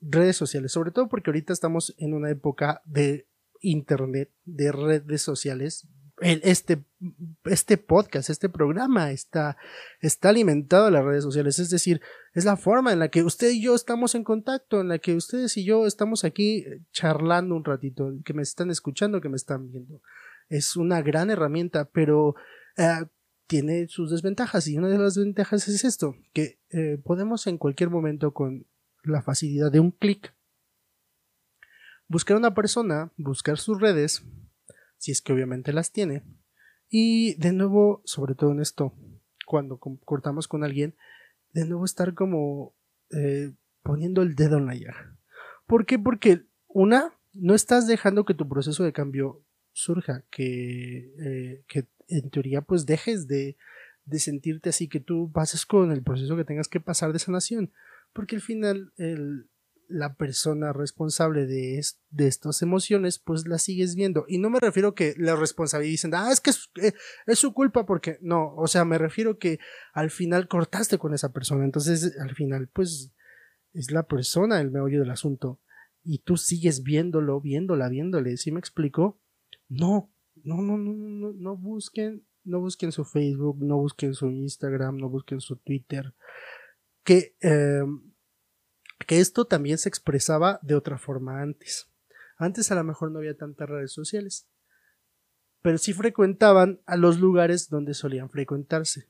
Redes 0.00 0.36
sociales, 0.36 0.72
sobre 0.72 0.90
todo 0.90 1.08
porque 1.08 1.30
ahorita 1.30 1.52
estamos 1.52 1.94
en 1.96 2.12
una 2.12 2.30
época 2.30 2.82
de 2.86 3.28
internet, 3.60 4.32
de 4.44 4.72
redes 4.72 5.22
sociales, 5.22 5.86
este, 6.20 6.82
este 7.44 7.76
podcast, 7.76 8.30
este 8.30 8.48
programa 8.48 9.10
está, 9.10 9.56
está 10.00 10.30
alimentado 10.30 10.86
a 10.86 10.90
las 10.90 11.04
redes 11.04 11.24
sociales. 11.24 11.58
Es 11.58 11.70
decir, 11.70 12.00
es 12.32 12.44
la 12.44 12.56
forma 12.56 12.92
en 12.92 12.98
la 12.98 13.08
que 13.08 13.22
usted 13.22 13.50
y 13.50 13.62
yo 13.62 13.74
estamos 13.74 14.14
en 14.14 14.24
contacto, 14.24 14.80
en 14.80 14.88
la 14.88 14.98
que 14.98 15.14
ustedes 15.14 15.56
y 15.56 15.64
yo 15.64 15.86
estamos 15.86 16.24
aquí 16.24 16.58
eh, 16.58 16.80
charlando 16.92 17.54
un 17.54 17.64
ratito, 17.64 18.12
que 18.24 18.34
me 18.34 18.42
están 18.42 18.70
escuchando, 18.70 19.20
que 19.20 19.28
me 19.28 19.36
están 19.36 19.70
viendo. 19.70 20.00
Es 20.48 20.76
una 20.76 21.02
gran 21.02 21.30
herramienta, 21.30 21.86
pero 21.86 22.34
eh, 22.76 23.04
tiene 23.46 23.86
sus 23.88 24.10
desventajas 24.10 24.66
y 24.68 24.78
una 24.78 24.88
de 24.88 24.98
las 24.98 25.14
desventajas 25.14 25.68
es 25.68 25.84
esto, 25.84 26.16
que 26.32 26.58
eh, 26.70 26.98
podemos 27.04 27.46
en 27.46 27.58
cualquier 27.58 27.90
momento 27.90 28.32
con 28.32 28.66
la 29.02 29.22
facilidad 29.22 29.70
de 29.70 29.80
un 29.80 29.92
clic 29.92 30.34
buscar 32.08 32.36
una 32.36 32.54
persona, 32.54 33.10
buscar 33.16 33.58
sus 33.58 33.80
redes, 33.80 34.22
si 35.06 35.12
es 35.12 35.22
que 35.22 35.32
obviamente 35.32 35.72
las 35.72 35.92
tiene. 35.92 36.24
Y 36.88 37.36
de 37.36 37.52
nuevo, 37.52 38.02
sobre 38.04 38.34
todo 38.34 38.50
en 38.50 38.58
esto, 38.58 38.92
cuando 39.46 39.78
cortamos 39.78 40.48
con 40.48 40.64
alguien, 40.64 40.96
de 41.52 41.64
nuevo 41.64 41.84
estar 41.84 42.14
como 42.14 42.74
eh, 43.10 43.52
poniendo 43.84 44.22
el 44.22 44.34
dedo 44.34 44.58
en 44.58 44.66
la 44.66 44.74
llaga. 44.74 45.16
¿Por 45.68 45.86
qué? 45.86 45.96
Porque 45.96 46.42
una, 46.66 47.12
no 47.34 47.54
estás 47.54 47.86
dejando 47.86 48.24
que 48.24 48.34
tu 48.34 48.48
proceso 48.48 48.82
de 48.82 48.92
cambio 48.92 49.44
surja, 49.72 50.24
que, 50.28 51.14
eh, 51.20 51.62
que 51.68 51.86
en 52.08 52.28
teoría 52.30 52.62
pues 52.62 52.84
dejes 52.84 53.28
de, 53.28 53.56
de 54.06 54.18
sentirte 54.18 54.70
así, 54.70 54.88
que 54.88 54.98
tú 54.98 55.30
pases 55.32 55.66
con 55.66 55.92
el 55.92 56.02
proceso 56.02 56.36
que 56.36 56.44
tengas 56.44 56.66
que 56.66 56.80
pasar 56.80 57.12
de 57.12 57.20
sanación, 57.20 57.70
porque 58.12 58.34
al 58.34 58.42
final 58.42 58.92
el, 58.96 59.46
la 59.88 60.14
persona 60.14 60.72
responsable 60.72 61.46
de, 61.46 61.80
de 62.10 62.26
estas 62.26 62.62
emociones, 62.62 63.18
pues 63.18 63.46
la 63.46 63.58
sigues 63.58 63.94
viendo. 63.94 64.24
Y 64.28 64.38
no 64.38 64.50
me 64.50 64.58
refiero 64.60 64.94
que 64.94 65.14
la 65.16 65.36
responsabilidad 65.36 66.10
ah, 66.14 66.32
es 66.32 66.40
que 66.40 66.50
eh, 66.82 66.92
es, 67.26 67.38
su 67.38 67.52
culpa 67.52 67.86
porque 67.86 68.18
no, 68.20 68.54
o 68.56 68.66
sea, 68.66 68.84
me 68.84 68.98
refiero 68.98 69.38
que 69.38 69.58
al 69.92 70.10
final 70.10 70.48
cortaste 70.48 70.98
con 70.98 71.14
esa 71.14 71.32
persona. 71.32 71.64
Entonces, 71.64 72.16
al 72.20 72.34
final, 72.34 72.68
pues 72.72 73.12
es 73.72 73.90
la 73.90 74.04
persona 74.04 74.60
el 74.60 74.70
meollo 74.70 75.00
del 75.00 75.10
asunto. 75.10 75.60
Y 76.02 76.18
tú 76.20 76.36
sigues 76.36 76.82
viéndolo, 76.82 77.40
viéndola, 77.40 77.88
viéndole. 77.88 78.36
¿Sí 78.36 78.52
me 78.52 78.60
explico? 78.60 79.20
No, 79.68 80.10
no, 80.44 80.62
no, 80.62 80.78
no, 80.78 80.92
no, 80.92 81.32
no 81.32 81.56
busquen, 81.56 82.24
no 82.44 82.60
busquen 82.60 82.92
su 82.92 83.04
Facebook, 83.04 83.58
no 83.60 83.76
busquen 83.76 84.14
su 84.14 84.30
Instagram, 84.30 84.96
no 84.96 85.08
busquen 85.08 85.40
su 85.40 85.56
Twitter. 85.56 86.14
Que 87.02 87.36
eh, 87.40 87.82
que 89.06 89.20
esto 89.20 89.46
también 89.46 89.78
se 89.78 89.88
expresaba 89.88 90.58
de 90.62 90.74
otra 90.74 90.98
forma 90.98 91.40
antes. 91.40 91.88
Antes 92.36 92.70
a 92.70 92.74
lo 92.74 92.84
mejor 92.84 93.10
no 93.10 93.18
había 93.18 93.36
tantas 93.36 93.68
redes 93.68 93.92
sociales, 93.92 94.46
pero 95.62 95.78
sí 95.78 95.92
frecuentaban 95.92 96.80
a 96.86 96.96
los 96.96 97.18
lugares 97.18 97.68
donde 97.70 97.94
solían 97.94 98.30
frecuentarse. 98.30 99.08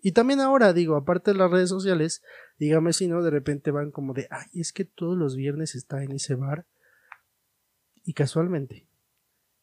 Y 0.00 0.12
también 0.12 0.40
ahora, 0.40 0.72
digo, 0.72 0.96
aparte 0.96 1.32
de 1.32 1.38
las 1.38 1.50
redes 1.50 1.70
sociales, 1.70 2.22
dígame 2.58 2.92
si 2.92 3.08
no, 3.08 3.22
de 3.22 3.30
repente 3.30 3.70
van 3.70 3.90
como 3.90 4.14
de, 4.14 4.28
ay, 4.30 4.60
es 4.60 4.72
que 4.72 4.84
todos 4.84 5.16
los 5.16 5.34
viernes 5.34 5.74
está 5.74 6.02
en 6.04 6.12
ese 6.12 6.34
bar. 6.34 6.66
Y 8.04 8.12
casualmente, 8.12 8.86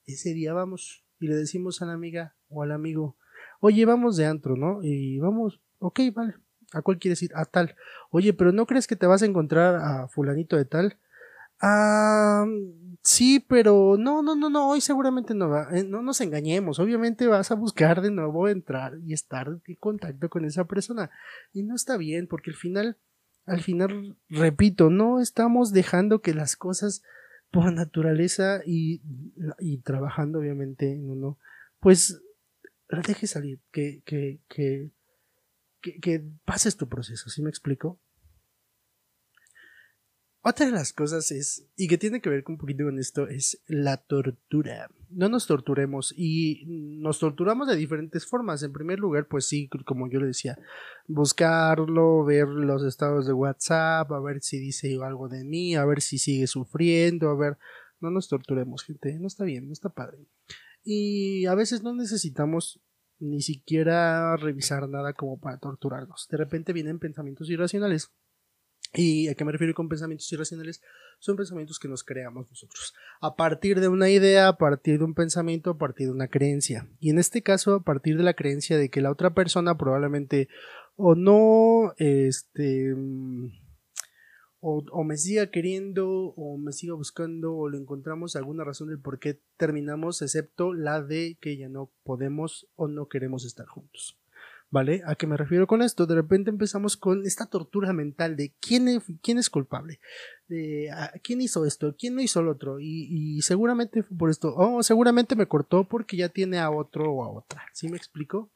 ese 0.05 0.34
día 0.34 0.53
vamos 0.53 1.05
y 1.20 1.27
le 1.27 1.36
decimos 1.36 1.82
a 1.82 1.86
la 1.86 1.94
amiga 1.94 2.36
o 2.50 2.63
al 2.63 2.72
amigo, 2.72 3.17
oye, 3.62 3.86
vamos 3.86 4.17
de 4.17 4.25
antro, 4.25 4.58
¿no? 4.58 4.84
Y 4.84 5.20
vamos, 5.20 5.62
ok, 5.79 6.01
vale, 6.13 6.36
¿A 6.74 6.81
cuál 6.81 7.00
quieres 7.00 7.22
ir? 7.24 7.31
A 7.36 7.45
tal. 7.45 7.75
Oye, 8.10 8.34
pero 8.34 8.51
¿no 8.51 8.65
crees 8.65 8.88
que 8.88 8.95
te 8.95 9.07
vas 9.07 9.22
a 9.22 9.25
encontrar 9.25 9.75
a 9.75 10.07
fulanito 10.07 10.57
de 10.57 10.65
tal? 10.65 10.98
Ah, 11.62 12.45
sí, 13.01 13.39
pero 13.48 13.95
no, 13.98 14.22
no, 14.22 14.36
no, 14.36 14.50
no, 14.50 14.69
hoy 14.69 14.81
seguramente 14.81 15.34
no 15.34 15.50
va, 15.50 15.69
eh, 15.72 15.84
no 15.84 16.01
nos 16.01 16.19
engañemos, 16.19 16.79
obviamente 16.79 17.27
vas 17.27 17.50
a 17.50 17.55
buscar 17.55 18.01
de 18.01 18.12
nuevo 18.12 18.50
entrar 18.50 18.98
y 19.05 19.13
estar 19.13 19.48
en 19.65 19.75
contacto 19.75 20.29
con 20.29 20.43
esa 20.43 20.65
persona 20.65 21.10
y 21.53 21.63
no 21.63 21.75
está 21.75 21.95
bien 21.95 22.27
porque 22.27 22.50
al 22.50 22.57
final, 22.57 22.98
al 23.45 23.62
final, 23.62 24.17
repito, 24.29 24.89
no 24.89 25.22
estamos 25.22 25.72
dejando 25.72 26.22
que 26.22 26.34
las 26.34 26.57
cosas 26.57 27.03
por 27.51 27.72
naturaleza 27.72 28.62
y, 28.65 29.01
y 29.60 29.77
trabajando 29.77 30.39
obviamente 30.39 30.91
en 30.91 31.10
uno, 31.10 31.38
pues 31.79 32.22
deje 32.89 33.27
salir, 33.27 33.60
que, 33.72 34.01
que, 34.05 34.39
que 34.48 34.91
que, 35.93 36.23
pases 36.45 36.77
tu 36.77 36.87
proceso, 36.89 37.29
¿sí 37.29 37.41
me 37.41 37.49
explico? 37.49 37.99
Otra 40.41 40.67
de 40.67 40.71
las 40.71 40.93
cosas 40.93 41.31
es, 41.31 41.67
y 41.75 41.87
que 41.87 41.97
tiene 41.97 42.21
que 42.21 42.29
ver 42.29 42.43
un 42.47 42.57
poquito 42.57 42.83
con 42.83 42.99
esto, 42.99 43.27
es 43.27 43.59
la 43.65 43.97
tortura. 43.97 44.91
No 45.09 45.27
nos 45.27 45.47
torturemos 45.47 46.13
y 46.15 46.65
nos 46.67 47.17
torturamos 47.17 47.67
de 47.67 47.75
diferentes 47.75 48.27
formas. 48.27 48.61
En 48.61 48.71
primer 48.71 48.99
lugar, 48.99 49.27
pues 49.27 49.47
sí, 49.47 49.67
como 49.85 50.07
yo 50.07 50.19
le 50.19 50.27
decía, 50.27 50.59
buscarlo, 51.07 52.23
ver 52.23 52.47
los 52.47 52.83
estados 52.83 53.25
de 53.25 53.33
WhatsApp, 53.33 54.11
a 54.11 54.19
ver 54.19 54.43
si 54.43 54.59
dice 54.59 54.95
algo 55.03 55.29
de 55.29 55.43
mí, 55.43 55.75
a 55.75 55.85
ver 55.85 56.01
si 56.01 56.19
sigue 56.19 56.45
sufriendo, 56.45 57.29
a 57.29 57.35
ver, 57.35 57.57
no 57.99 58.11
nos 58.11 58.27
torturemos, 58.27 58.83
gente, 58.83 59.17
no 59.17 59.25
está 59.25 59.45
bien, 59.45 59.65
no 59.65 59.73
está 59.73 59.89
padre. 59.89 60.27
Y 60.83 61.47
a 61.47 61.55
veces 61.55 61.81
no 61.81 61.95
necesitamos 61.95 62.79
ni 63.19 63.41
siquiera 63.41 64.36
revisar 64.38 64.88
nada 64.89 65.13
como 65.13 65.39
para 65.39 65.57
torturarnos. 65.57 66.27
De 66.29 66.38
repente 66.38 66.74
vienen 66.74 67.00
pensamientos 67.00 67.50
irracionales. 67.50 68.12
¿Y 68.93 69.27
a 69.27 69.36
qué 69.36 69.43
me 69.43 69.51
refiero 69.51 69.74
con 69.74 69.89
pensamientos 69.89 70.31
irracionales? 70.31 70.81
Son 71.19 71.36
pensamientos 71.36 71.79
que 71.79 71.88
nos 71.88 72.03
creamos 72.03 72.50
nosotros. 72.50 72.93
A 73.19 73.36
partir 73.36 73.79
de 73.79 73.88
una 73.88 74.10
idea, 74.10 74.48
a 74.48 74.57
partir 74.57 75.00
de 75.00 75.05
un 75.05 75.13
pensamiento, 75.13 75.72
a 75.72 75.77
partir 75.77 76.07
de 76.07 76.13
una 76.13 76.27
creencia. 76.27 76.88
Y 77.00 77.10
en 77.10 77.19
este 77.19 77.41
caso, 77.41 77.75
a 77.75 77.84
partir 77.84 78.17
de 78.17 78.24
la 78.24 78.36
creencia 78.36 78.77
de 78.77 78.89
que 78.89 79.01
la 79.01 79.12
otra 79.12 79.34
persona 79.34 79.77
probablemente 79.77 80.48
o 80.95 81.15
no, 81.15 81.93
este, 81.98 82.95
o, 84.67 85.03
me 85.03 85.15
siga 85.15 85.51
queriendo 85.51 86.10
o 86.10 86.57
me 86.57 86.72
siga 86.72 86.95
buscando 86.95 87.55
o 87.55 87.69
le 87.69 87.77
encontramos 87.77 88.36
alguna 88.36 88.63
razón 88.63 88.88
del 88.88 89.00
por 89.00 89.19
qué 89.19 89.39
terminamos, 89.57 90.24
excepto 90.24 90.74
la 90.74 91.03
de 91.03 91.38
que 91.39 91.55
ya 91.55 91.69
no 91.69 91.91
podemos 92.03 92.67
o 92.75 92.88
no 92.88 93.07
queremos 93.07 93.45
estar 93.45 93.67
juntos. 93.67 94.17
¿Vale? 94.72 95.03
¿A 95.05 95.13
qué 95.13 95.27
me 95.27 95.38
refiero 95.38 95.67
con 95.67 95.84
esto? 95.84 96.07
De 96.07 96.15
repente 96.15 96.50
empezamos 96.50 96.98
con 96.98 97.27
esta 97.27 97.45
tortura 97.45 97.93
mental 97.93 98.36
de 98.36 98.55
quién 98.60 98.88
es, 98.88 99.03
quién 99.22 99.38
es 99.38 99.51
culpable, 99.51 100.00
de 100.48 100.89
quién 101.22 101.41
hizo 101.41 101.65
esto, 101.65 101.95
quién 101.95 102.15
no 102.15 102.22
hizo 102.22 102.41
lo 102.41 102.51
otro, 102.53 102.79
y, 102.79 103.39
seguramente 103.43 104.01
fue 104.01 104.17
por 104.17 104.29
esto, 104.31 104.55
o 104.55 104.81
seguramente 104.81 105.36
me 105.36 105.48
cortó 105.48 105.88
porque 105.88 106.17
ya 106.17 106.29
tiene 106.29 106.57
a 106.57 106.72
otro 106.72 107.12
o 107.12 107.24
a 107.24 107.29
otra. 107.29 107.63
¿Sí 107.74 107.88
me 107.88 107.98
explico? 107.98 108.51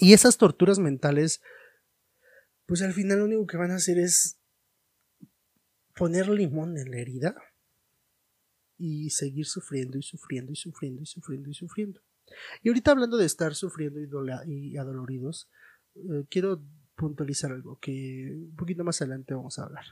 Y 0.00 0.14
esas 0.14 0.38
torturas 0.38 0.78
mentales, 0.78 1.42
pues 2.64 2.80
al 2.80 2.94
final 2.94 3.18
lo 3.18 3.26
único 3.26 3.46
que 3.46 3.58
van 3.58 3.72
a 3.72 3.76
hacer 3.76 3.98
es 3.98 4.41
poner 6.02 6.28
limón 6.28 6.76
en 6.78 6.90
la 6.90 6.98
herida 6.98 7.36
y 8.76 9.10
seguir 9.10 9.46
sufriendo 9.46 9.96
y 9.96 10.02
sufriendo 10.02 10.50
y 10.50 10.56
sufriendo 10.56 11.00
y 11.00 11.06
sufriendo 11.06 11.48
y 11.48 11.54
sufriendo. 11.54 12.00
Y 12.60 12.70
ahorita 12.70 12.90
hablando 12.90 13.16
de 13.16 13.24
estar 13.24 13.54
sufriendo 13.54 14.00
y, 14.44 14.76
adoloridos, 14.76 15.48
eh, 15.94 16.24
quiero 16.28 16.60
puntualizar 16.96 17.52
algo 17.52 17.78
que 17.78 18.34
un 18.34 18.56
poquito 18.56 18.82
más 18.82 19.00
adelante 19.00 19.32
vamos 19.32 19.60
a 19.60 19.62
hablar. 19.62 19.84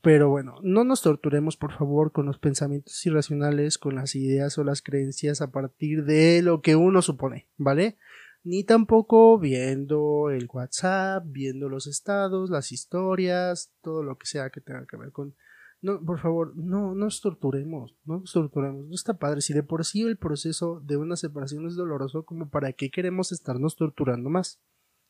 Pero 0.00 0.30
bueno, 0.30 0.60
no 0.62 0.82
nos 0.82 1.02
torturemos 1.02 1.58
por 1.58 1.76
favor 1.76 2.10
con 2.10 2.24
los 2.24 2.38
pensamientos 2.38 3.04
irracionales, 3.04 3.76
con 3.76 3.96
las 3.96 4.14
ideas 4.14 4.56
o 4.56 4.64
las 4.64 4.80
creencias 4.80 5.42
a 5.42 5.50
partir 5.50 6.06
de 6.06 6.40
lo 6.40 6.62
que 6.62 6.74
uno 6.74 7.02
supone, 7.02 7.50
¿vale? 7.58 7.98
Ni 8.44 8.62
tampoco 8.62 9.38
viendo 9.38 10.28
el 10.30 10.48
WhatsApp, 10.52 11.24
viendo 11.26 11.70
los 11.70 11.86
estados, 11.86 12.50
las 12.50 12.72
historias, 12.72 13.72
todo 13.80 14.02
lo 14.02 14.18
que 14.18 14.26
sea 14.26 14.50
que 14.50 14.60
tenga 14.60 14.86
que 14.86 14.98
ver 14.98 15.12
con... 15.12 15.34
No, 15.80 16.02
por 16.02 16.18
favor, 16.18 16.56
no, 16.56 16.94
nos 16.94 17.20
torturemos, 17.20 17.96
no 18.04 18.20
nos 18.20 18.32
torturemos, 18.32 18.86
no 18.86 18.94
está 18.94 19.18
padre. 19.18 19.40
Si 19.40 19.52
de 19.52 19.62
por 19.62 19.84
sí 19.84 20.02
el 20.02 20.16
proceso 20.16 20.80
de 20.80 20.96
una 20.96 21.16
separación 21.16 21.66
es 21.66 21.74
doloroso, 21.74 22.24
como 22.24 22.48
para 22.48 22.72
qué 22.72 22.90
queremos 22.90 23.32
estarnos 23.32 23.76
torturando 23.76 24.30
más. 24.30 24.60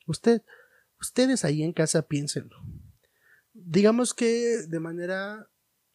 Usted, 0.07 0.43
ustedes 1.01 1.45
ahí 1.45 1.63
en 1.63 1.73
casa 1.73 2.07
piénsenlo. 2.07 2.57
Digamos 3.53 4.15
que 4.15 4.67
de 4.69 4.81
manera 4.81 5.49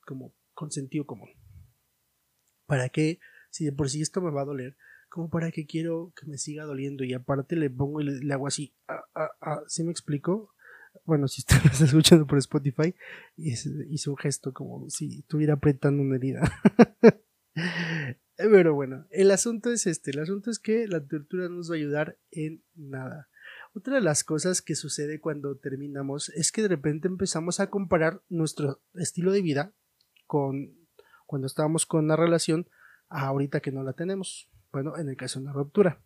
como 0.06 0.34
con 0.54 0.72
sentido 0.72 1.06
común. 1.06 1.30
¿Para 2.66 2.90
qué? 2.90 3.20
Si 3.50 3.66
de 3.66 3.72
por 3.72 3.90
sí 3.90 4.02
esto 4.02 4.22
me 4.22 4.32
va 4.32 4.42
a 4.42 4.46
doler, 4.46 4.78
como 5.10 5.30
para 5.30 5.52
que 5.52 5.66
quiero 5.66 6.14
que 6.16 6.26
me 6.28 6.38
siga 6.38 6.64
doliendo 6.64 7.04
y 7.04 7.14
aparte 7.14 7.56
le 7.56 7.70
pongo 7.70 8.02
y 8.02 8.06
le, 8.06 8.34
hago 8.34 8.48
así, 8.48 8.74
ah, 8.88 9.04
ah, 9.16 9.32
ah, 9.42 9.62
¿sí 9.68 9.84
me 9.84 9.92
explico? 9.92 10.54
bueno, 11.06 11.28
si 11.28 11.42
usted 11.42 11.58
lo 11.64 11.72
está 11.72 11.86
escuchando 11.86 12.28
por 12.28 12.38
Spotify, 12.38 12.96
hizo 13.36 14.12
un 14.12 14.18
gesto 14.18 14.54
como 14.54 14.90
si 14.90 15.20
estuviera 15.20 15.54
apretando 15.54 16.02
una 16.04 16.16
herida. 16.16 16.42
Pero 18.38 18.74
bueno, 18.74 19.06
el 19.10 19.32
asunto 19.32 19.72
es 19.72 19.86
este, 19.86 20.12
el 20.12 20.20
asunto 20.20 20.50
es 20.50 20.60
que 20.60 20.88
la 20.88 21.06
tortura 21.06 21.50
no 21.50 21.58
nos 21.58 21.70
va 21.70 21.76
a 21.76 21.78
ayudar 21.78 22.18
en 22.32 22.64
nada. 22.76 23.28
Otra 23.74 23.96
de 23.96 24.02
las 24.02 24.24
cosas 24.24 24.62
que 24.62 24.76
sucede 24.76 25.20
cuando 25.20 25.58
terminamos 25.58 26.30
es 26.30 26.52
que 26.52 26.62
de 26.62 26.70
repente 26.70 27.08
empezamos 27.08 27.60
a 27.60 27.70
comparar 27.70 28.22
nuestro 28.30 28.82
estilo 28.94 29.32
de 29.32 29.42
vida 29.42 29.74
con 30.26 30.78
cuando 31.26 31.48
estábamos 31.48 31.86
con 31.86 32.06
una 32.06 32.16
relación 32.16 32.68
a 33.10 33.28
ahorita 33.28 33.60
que 33.60 33.72
no 33.72 33.84
la 33.84 33.94
tenemos. 33.94 34.49
Bueno, 34.72 34.98
en 34.98 35.10
el 35.10 35.18
caso 35.18 35.40
de 35.40 35.46
una 35.46 35.54
ruptura. 35.54 36.02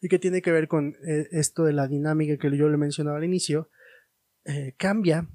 Y 0.00 0.08
que 0.08 0.18
tiene 0.18 0.42
que 0.42 0.50
ver 0.50 0.68
con 0.68 0.96
eh, 1.06 1.28
esto 1.30 1.64
de 1.64 1.72
la 1.72 1.86
dinámica 1.86 2.36
que 2.36 2.56
yo 2.56 2.68
le 2.68 2.76
mencionaba 2.76 3.18
al 3.18 3.24
inicio, 3.24 3.70
eh, 4.44 4.74
cambia. 4.76 5.28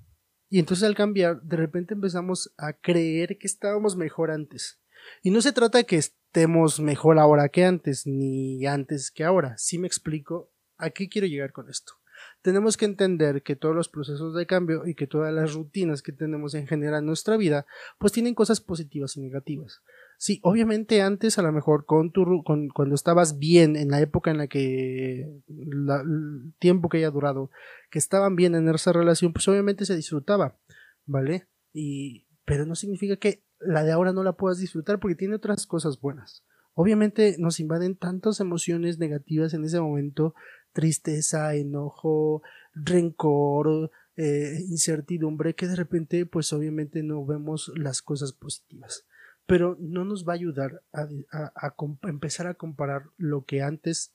Y 0.50 0.60
entonces 0.60 0.86
al 0.88 0.96
cambiar, 0.96 1.42
de 1.42 1.58
repente 1.58 1.94
empezamos 1.94 2.54
a 2.58 2.74
creer 2.74 3.38
que 3.38 3.48
estábamos 3.48 3.96
mejor 3.96 4.32
antes. 4.32 4.82
Y 5.22 5.32
no 5.32 5.42
se 5.42 5.54
trata 5.54 5.78
de 5.78 5.86
que 5.86 5.98
estemos 5.98 6.80
mejor 6.80 7.20
ahora 7.20 7.50
que 7.50 7.64
antes, 7.64 8.06
ni 8.06 8.66
antes 8.66 9.12
que 9.12 9.24
ahora. 9.24 9.58
Si 9.58 9.78
me 9.78 9.88
explico, 9.88 10.52
¿A 10.78 10.92
qué 10.92 11.10
quiero 11.10 11.28
llegar 11.28 11.52
con 11.52 11.70
esto? 11.70 11.94
Tenemos 12.42 12.78
que 12.78 12.86
entender 12.86 13.42
que 13.42 13.56
todos 13.56 13.76
los 13.76 13.90
procesos 13.90 14.36
de 14.36 14.46
cambio 14.46 14.86
y 14.86 14.96
que 14.96 15.08
todas 15.08 15.34
las 15.34 15.54
rutinas 15.54 16.02
que 16.02 16.12
tenemos 16.12 16.54
en 16.54 16.68
general 16.68 17.00
en 17.00 17.08
nuestra 17.08 17.36
vida, 17.38 17.66
pues 17.98 18.14
tienen 18.14 18.36
cosas 18.36 18.62
positivas 18.62 19.18
y 19.18 19.22
negativas. 19.22 19.82
Sí, 20.20 20.40
obviamente 20.42 21.04
antes 21.04 21.38
a 21.38 21.44
lo 21.44 21.52
mejor 21.52 21.86
con 21.86 22.12
tu, 22.12 22.44
con, 22.44 22.70
cuando 22.70 22.96
estabas 22.96 23.38
bien 23.38 23.76
en 23.76 23.90
la 23.90 24.02
época 24.02 24.32
en 24.32 24.38
la 24.40 24.48
que 24.48 25.30
el 25.48 26.54
tiempo 26.58 26.90
que 26.90 26.98
haya 26.98 27.12
durado, 27.12 27.52
que 27.92 28.00
estaban 28.00 28.36
bien 28.36 28.56
en 28.56 28.68
esa 28.68 28.92
relación, 28.94 29.32
pues 29.32 29.48
obviamente 29.48 29.86
se 29.86 29.96
disfrutaba, 29.96 30.58
¿vale? 31.06 31.48
Y 31.72 32.26
pero 32.46 32.66
no 32.66 32.76
significa 32.76 33.18
que 33.18 33.44
la 33.60 33.84
de 33.84 33.92
ahora 33.92 34.12
no 34.12 34.24
la 34.24 34.34
puedas 34.34 34.58
disfrutar 34.58 35.00
porque 35.00 35.16
tiene 35.16 35.36
otras 35.36 35.68
cosas 35.68 36.00
buenas. 36.00 36.44
Obviamente 36.74 37.36
nos 37.40 37.60
invaden 37.60 37.96
tantas 37.96 38.40
emociones 38.40 39.00
negativas 39.00 39.54
en 39.54 39.66
ese 39.66 39.80
momento 39.80 40.34
tristeza, 40.74 41.56
enojo, 41.56 42.44
rencor, 42.74 43.92
eh, 44.16 44.60
incertidumbre, 44.70 45.56
que 45.56 45.68
de 45.68 45.76
repente 45.76 46.26
pues 46.26 46.54
obviamente 46.54 47.02
no 47.04 47.26
vemos 47.26 47.72
las 47.76 48.02
cosas 48.02 48.34
positivas. 48.34 49.07
Pero 49.48 49.76
no 49.80 50.06
nos 50.06 50.28
va 50.28 50.34
a 50.34 50.36
ayudar 50.36 50.84
a, 50.94 51.08
empezar 52.04 52.46
a 52.48 52.54
comparar 52.54 53.10
lo 53.18 53.46
que 53.46 53.62
antes 53.64 54.14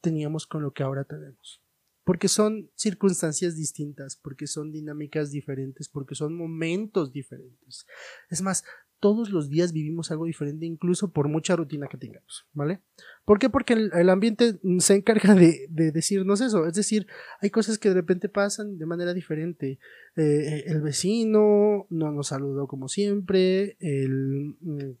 teníamos 0.00 0.46
con 0.46 0.62
lo 0.62 0.72
que 0.72 0.82
ahora 0.82 1.04
tenemos 1.04 1.64
porque 2.04 2.28
son 2.28 2.70
circunstancias 2.74 3.56
distintas, 3.56 4.14
porque 4.16 4.46
son 4.46 4.70
dinámicas 4.70 5.30
diferentes, 5.30 5.88
porque 5.88 6.14
son 6.14 6.36
momentos 6.36 7.12
diferentes. 7.12 7.86
Es 8.28 8.42
más, 8.42 8.62
todos 9.04 9.28
los 9.28 9.50
días 9.50 9.74
vivimos 9.74 10.10
algo 10.10 10.24
diferente, 10.24 10.64
incluso 10.64 11.12
por 11.12 11.28
mucha 11.28 11.54
rutina 11.54 11.88
que 11.88 11.98
tengamos, 11.98 12.46
¿vale? 12.54 12.80
¿Por 13.26 13.38
qué? 13.38 13.50
Porque 13.50 13.74
el, 13.74 14.08
ambiente 14.08 14.58
se 14.78 14.94
encarga 14.94 15.34
de, 15.34 15.66
decirnos 15.68 16.40
eso, 16.40 16.66
es 16.66 16.72
decir, 16.72 17.06
hay 17.42 17.50
cosas 17.50 17.76
que 17.76 17.90
de 17.90 17.96
repente 17.96 18.30
pasan 18.30 18.78
de 18.78 18.86
manera 18.86 19.12
diferente. 19.12 19.78
Eh, 20.16 20.64
el 20.68 20.80
vecino 20.80 21.86
no 21.90 22.12
nos 22.12 22.28
saludó 22.28 22.66
como 22.66 22.88
siempre, 22.88 23.76
el, 23.78 24.56
mm, 24.62 24.94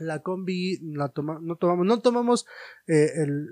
la 0.00 0.20
combi 0.22 0.78
la 0.94 1.10
toma, 1.10 1.38
no 1.42 1.56
tomamos, 1.56 1.84
no 1.84 2.00
tomamos 2.00 2.46
eh, 2.86 3.10
el, 3.16 3.46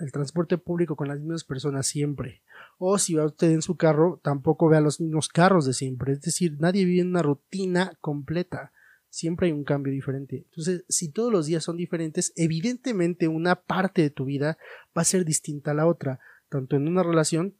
el 0.00 0.12
transporte 0.12 0.58
público 0.58 0.96
con 0.96 1.06
las 1.06 1.20
mismas 1.20 1.44
personas 1.44 1.86
siempre. 1.86 2.42
O 2.76 2.98
si 2.98 3.14
va 3.14 3.24
usted 3.24 3.52
en 3.52 3.62
su 3.62 3.76
carro, 3.76 4.20
tampoco 4.24 4.68
vea 4.68 4.80
los 4.80 5.00
mismos 5.00 5.28
carros 5.28 5.64
de 5.64 5.74
siempre. 5.74 6.14
Es 6.14 6.22
decir, 6.22 6.56
nadie 6.58 6.84
vive 6.84 7.02
en 7.02 7.10
una 7.10 7.22
rutina 7.22 7.92
completa 8.00 8.72
siempre 9.10 9.48
hay 9.48 9.52
un 9.52 9.64
cambio 9.64 9.92
diferente. 9.92 10.44
Entonces, 10.48 10.84
si 10.88 11.10
todos 11.10 11.30
los 11.30 11.46
días 11.46 11.64
son 11.64 11.76
diferentes, 11.76 12.32
evidentemente 12.36 13.28
una 13.28 13.56
parte 13.56 14.00
de 14.00 14.10
tu 14.10 14.24
vida 14.24 14.56
va 14.96 15.02
a 15.02 15.04
ser 15.04 15.24
distinta 15.24 15.72
a 15.72 15.74
la 15.74 15.86
otra, 15.86 16.20
tanto 16.48 16.76
en 16.76 16.88
una 16.88 17.02
relación 17.02 17.56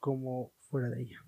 como 0.00 0.52
fuera 0.70 0.88
de 0.88 1.02
ella. 1.02 1.24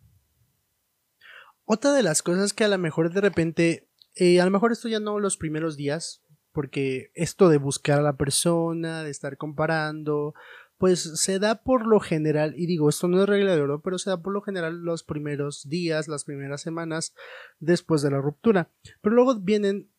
Otra 1.64 1.92
de 1.92 2.02
las 2.02 2.22
cosas 2.22 2.52
que 2.52 2.64
a 2.64 2.68
lo 2.68 2.78
mejor 2.78 3.12
de 3.12 3.20
repente, 3.20 3.88
eh, 4.16 4.40
a 4.40 4.44
lo 4.44 4.50
mejor 4.50 4.72
esto 4.72 4.88
ya 4.88 4.98
no 4.98 5.20
los 5.20 5.36
primeros 5.36 5.76
días, 5.76 6.22
porque 6.52 7.12
esto 7.14 7.48
de 7.48 7.58
buscar 7.58 8.00
a 8.00 8.02
la 8.02 8.16
persona, 8.16 9.04
de 9.04 9.10
estar 9.10 9.36
comparando, 9.36 10.34
pues 10.80 11.20
se 11.20 11.38
da 11.38 11.62
por 11.62 11.86
lo 11.86 12.00
general, 12.00 12.54
y 12.56 12.64
digo, 12.64 12.88
esto 12.88 13.06
no 13.06 13.22
es 13.22 13.28
regla 13.28 13.54
de 13.54 13.60
oro, 13.60 13.82
pero 13.82 13.98
se 13.98 14.08
da 14.08 14.22
por 14.22 14.32
lo 14.32 14.40
general 14.40 14.80
los 14.80 15.04
primeros 15.04 15.68
días, 15.68 16.08
las 16.08 16.24
primeras 16.24 16.62
semanas 16.62 17.14
después 17.58 18.00
de 18.00 18.10
la 18.10 18.22
ruptura. 18.22 18.70
Pero 19.02 19.14
luego 19.14 19.38
vienen 19.38 19.90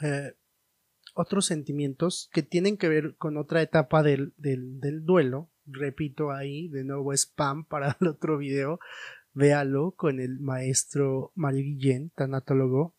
eh, 0.00 0.34
otros 1.14 1.46
sentimientos 1.46 2.30
que 2.32 2.44
tienen 2.44 2.76
que 2.76 2.88
ver 2.88 3.16
con 3.16 3.36
otra 3.36 3.60
etapa 3.60 4.04
del, 4.04 4.34
del, 4.36 5.04
duelo. 5.04 5.50
Repito 5.66 6.30
ahí, 6.30 6.68
de 6.68 6.84
nuevo 6.84 7.12
spam 7.12 7.64
para 7.64 7.96
el 8.00 8.06
otro 8.06 8.38
video. 8.38 8.78
Véalo 9.34 9.96
con 9.96 10.20
el 10.20 10.38
maestro 10.38 11.32
Mario 11.34 11.64
Guillén, 11.64 12.10
tanatólogo. 12.10 12.94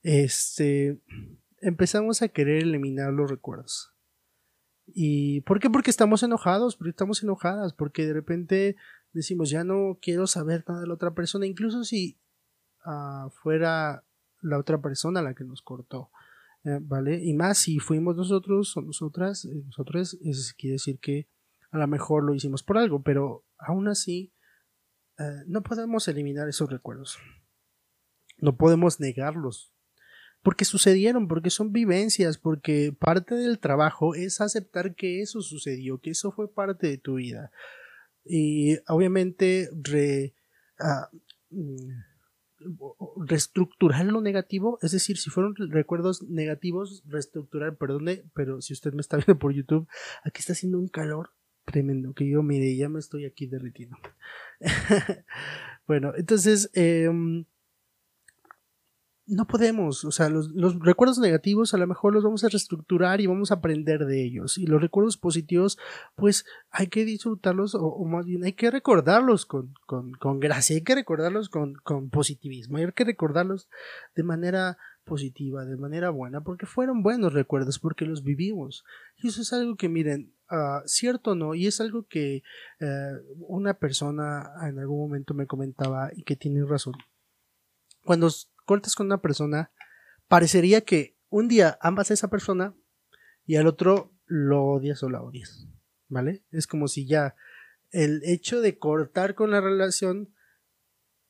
Este, 0.00 0.98
empezamos 1.60 2.22
a 2.22 2.28
querer 2.28 2.62
eliminar 2.62 3.12
los 3.12 3.30
recuerdos 3.30 3.97
¿Y 4.94 5.42
por 5.42 5.60
qué? 5.60 5.70
Porque 5.70 5.90
estamos 5.90 6.22
enojados, 6.22 6.76
porque 6.76 6.90
estamos 6.90 7.22
enojadas, 7.22 7.72
porque 7.72 8.06
de 8.06 8.14
repente 8.14 8.76
decimos 9.12 9.50
ya 9.50 9.64
no 9.64 9.98
quiero 10.00 10.26
saber 10.26 10.64
nada 10.66 10.80
de 10.80 10.86
la 10.86 10.94
otra 10.94 11.14
persona, 11.14 11.46
incluso 11.46 11.84
si 11.84 12.18
uh, 12.84 13.30
fuera 13.30 14.04
la 14.40 14.58
otra 14.58 14.80
persona 14.80 15.22
la 15.22 15.34
que 15.34 15.44
nos 15.44 15.62
cortó, 15.62 16.10
eh, 16.64 16.78
¿vale? 16.80 17.22
Y 17.22 17.34
más 17.34 17.58
si 17.58 17.78
fuimos 17.78 18.16
nosotros 18.16 18.76
o 18.76 18.82
nosotras, 18.82 19.44
eh, 19.44 19.62
nosotros, 19.66 20.14
eso 20.22 20.54
quiere 20.56 20.74
decir 20.74 20.98
que 21.00 21.28
a 21.70 21.78
lo 21.78 21.86
mejor 21.86 22.24
lo 22.24 22.34
hicimos 22.34 22.62
por 22.62 22.78
algo, 22.78 23.02
pero 23.02 23.44
aún 23.58 23.88
así 23.88 24.32
eh, 25.18 25.42
no 25.46 25.62
podemos 25.62 26.06
eliminar 26.08 26.48
esos 26.48 26.70
recuerdos, 26.70 27.18
no 28.38 28.56
podemos 28.56 29.00
negarlos, 29.00 29.72
porque 30.48 30.64
sucedieron, 30.64 31.28
porque 31.28 31.50
son 31.50 31.74
vivencias, 31.74 32.38
porque 32.38 32.96
parte 32.98 33.34
del 33.34 33.58
trabajo 33.58 34.14
es 34.14 34.40
aceptar 34.40 34.94
que 34.94 35.20
eso 35.20 35.42
sucedió, 35.42 35.98
que 35.98 36.08
eso 36.08 36.32
fue 36.32 36.50
parte 36.50 36.86
de 36.86 36.96
tu 36.96 37.16
vida. 37.16 37.50
Y 38.24 38.78
obviamente 38.88 39.68
ah, 40.80 41.10
mm, 41.50 41.90
reestructurar 43.26 44.06
lo 44.06 44.22
negativo, 44.22 44.78
es 44.80 44.92
decir, 44.92 45.18
si 45.18 45.28
fueron 45.28 45.54
recuerdos 45.54 46.22
negativos, 46.22 47.02
reestructurar, 47.06 47.76
perdone, 47.76 48.24
pero 48.32 48.62
si 48.62 48.72
usted 48.72 48.94
me 48.94 49.02
está 49.02 49.18
viendo 49.18 49.38
por 49.38 49.52
YouTube, 49.52 49.86
aquí 50.24 50.40
está 50.40 50.54
haciendo 50.54 50.78
un 50.78 50.88
calor 50.88 51.28
tremendo, 51.66 52.14
que 52.14 52.26
yo, 52.26 52.42
mire, 52.42 52.74
ya 52.74 52.88
me 52.88 53.00
estoy 53.00 53.26
aquí 53.26 53.46
derritiendo. 53.46 53.98
bueno, 55.86 56.14
entonces, 56.16 56.70
eh, 56.72 57.10
no 59.28 59.46
podemos, 59.46 60.04
o 60.04 60.10
sea, 60.10 60.30
los, 60.30 60.50
recuerdos 60.80 61.18
negativos 61.18 61.74
a 61.74 61.78
lo 61.78 61.86
mejor 61.86 62.14
los 62.14 62.24
vamos 62.24 62.44
a 62.44 62.48
reestructurar 62.48 63.20
y 63.20 63.26
vamos 63.26 63.50
a 63.50 63.56
aprender 63.56 64.06
de 64.06 64.24
ellos. 64.24 64.56
Y 64.56 64.66
los 64.66 64.80
recuerdos 64.80 65.18
positivos, 65.18 65.78
pues 66.16 66.46
hay 66.70 66.86
que 66.86 67.04
disfrutarlos 67.04 67.74
o, 67.74 68.04
más 68.06 68.24
bien 68.24 68.44
hay 68.44 68.54
que 68.54 68.70
recordarlos 68.70 69.44
con, 69.44 69.74
con, 69.86 70.12
con 70.12 70.40
gracia, 70.40 70.76
hay 70.76 70.82
que 70.82 70.94
recordarlos 70.94 71.50
con, 71.50 71.74
con, 71.74 72.08
positivismo, 72.08 72.78
hay 72.78 72.90
que 72.92 73.04
recordarlos 73.04 73.68
de 74.16 74.22
manera 74.22 74.78
positiva, 75.04 75.66
de 75.66 75.76
manera 75.76 76.08
buena, 76.08 76.42
porque 76.42 76.64
fueron 76.64 77.02
buenos 77.02 77.34
recuerdos, 77.34 77.78
porque 77.78 78.06
los 78.06 78.24
vivimos. 78.24 78.84
Y 79.18 79.28
eso 79.28 79.42
es 79.42 79.52
algo 79.52 79.76
que 79.76 79.90
miren, 79.90 80.32
uh, 80.50 80.86
cierto 80.86 81.32
o 81.32 81.34
no, 81.34 81.54
y 81.54 81.66
es 81.66 81.80
algo 81.82 82.06
que 82.06 82.42
eh, 82.80 83.12
una 83.40 83.74
persona 83.74 84.52
en 84.62 84.78
algún 84.78 85.00
momento 85.00 85.34
me 85.34 85.46
comentaba 85.46 86.10
y 86.14 86.22
que 86.22 86.36
tiene 86.36 86.64
razón. 86.64 86.94
Cuando 88.04 88.30
cortas 88.68 88.94
con 88.94 89.06
una 89.06 89.22
persona, 89.22 89.72
parecería 90.28 90.82
que 90.82 91.16
un 91.30 91.48
día 91.48 91.78
amas 91.80 92.10
a 92.10 92.14
esa 92.14 92.28
persona 92.28 92.76
y 93.46 93.56
al 93.56 93.66
otro 93.66 94.12
lo 94.26 94.62
odias 94.62 95.02
o 95.02 95.08
la 95.08 95.22
odias. 95.22 95.66
¿Vale? 96.08 96.44
Es 96.50 96.66
como 96.66 96.86
si 96.86 97.06
ya 97.06 97.34
el 97.90 98.20
hecho 98.24 98.60
de 98.60 98.78
cortar 98.78 99.34
con 99.34 99.50
la 99.50 99.62
relación 99.62 100.34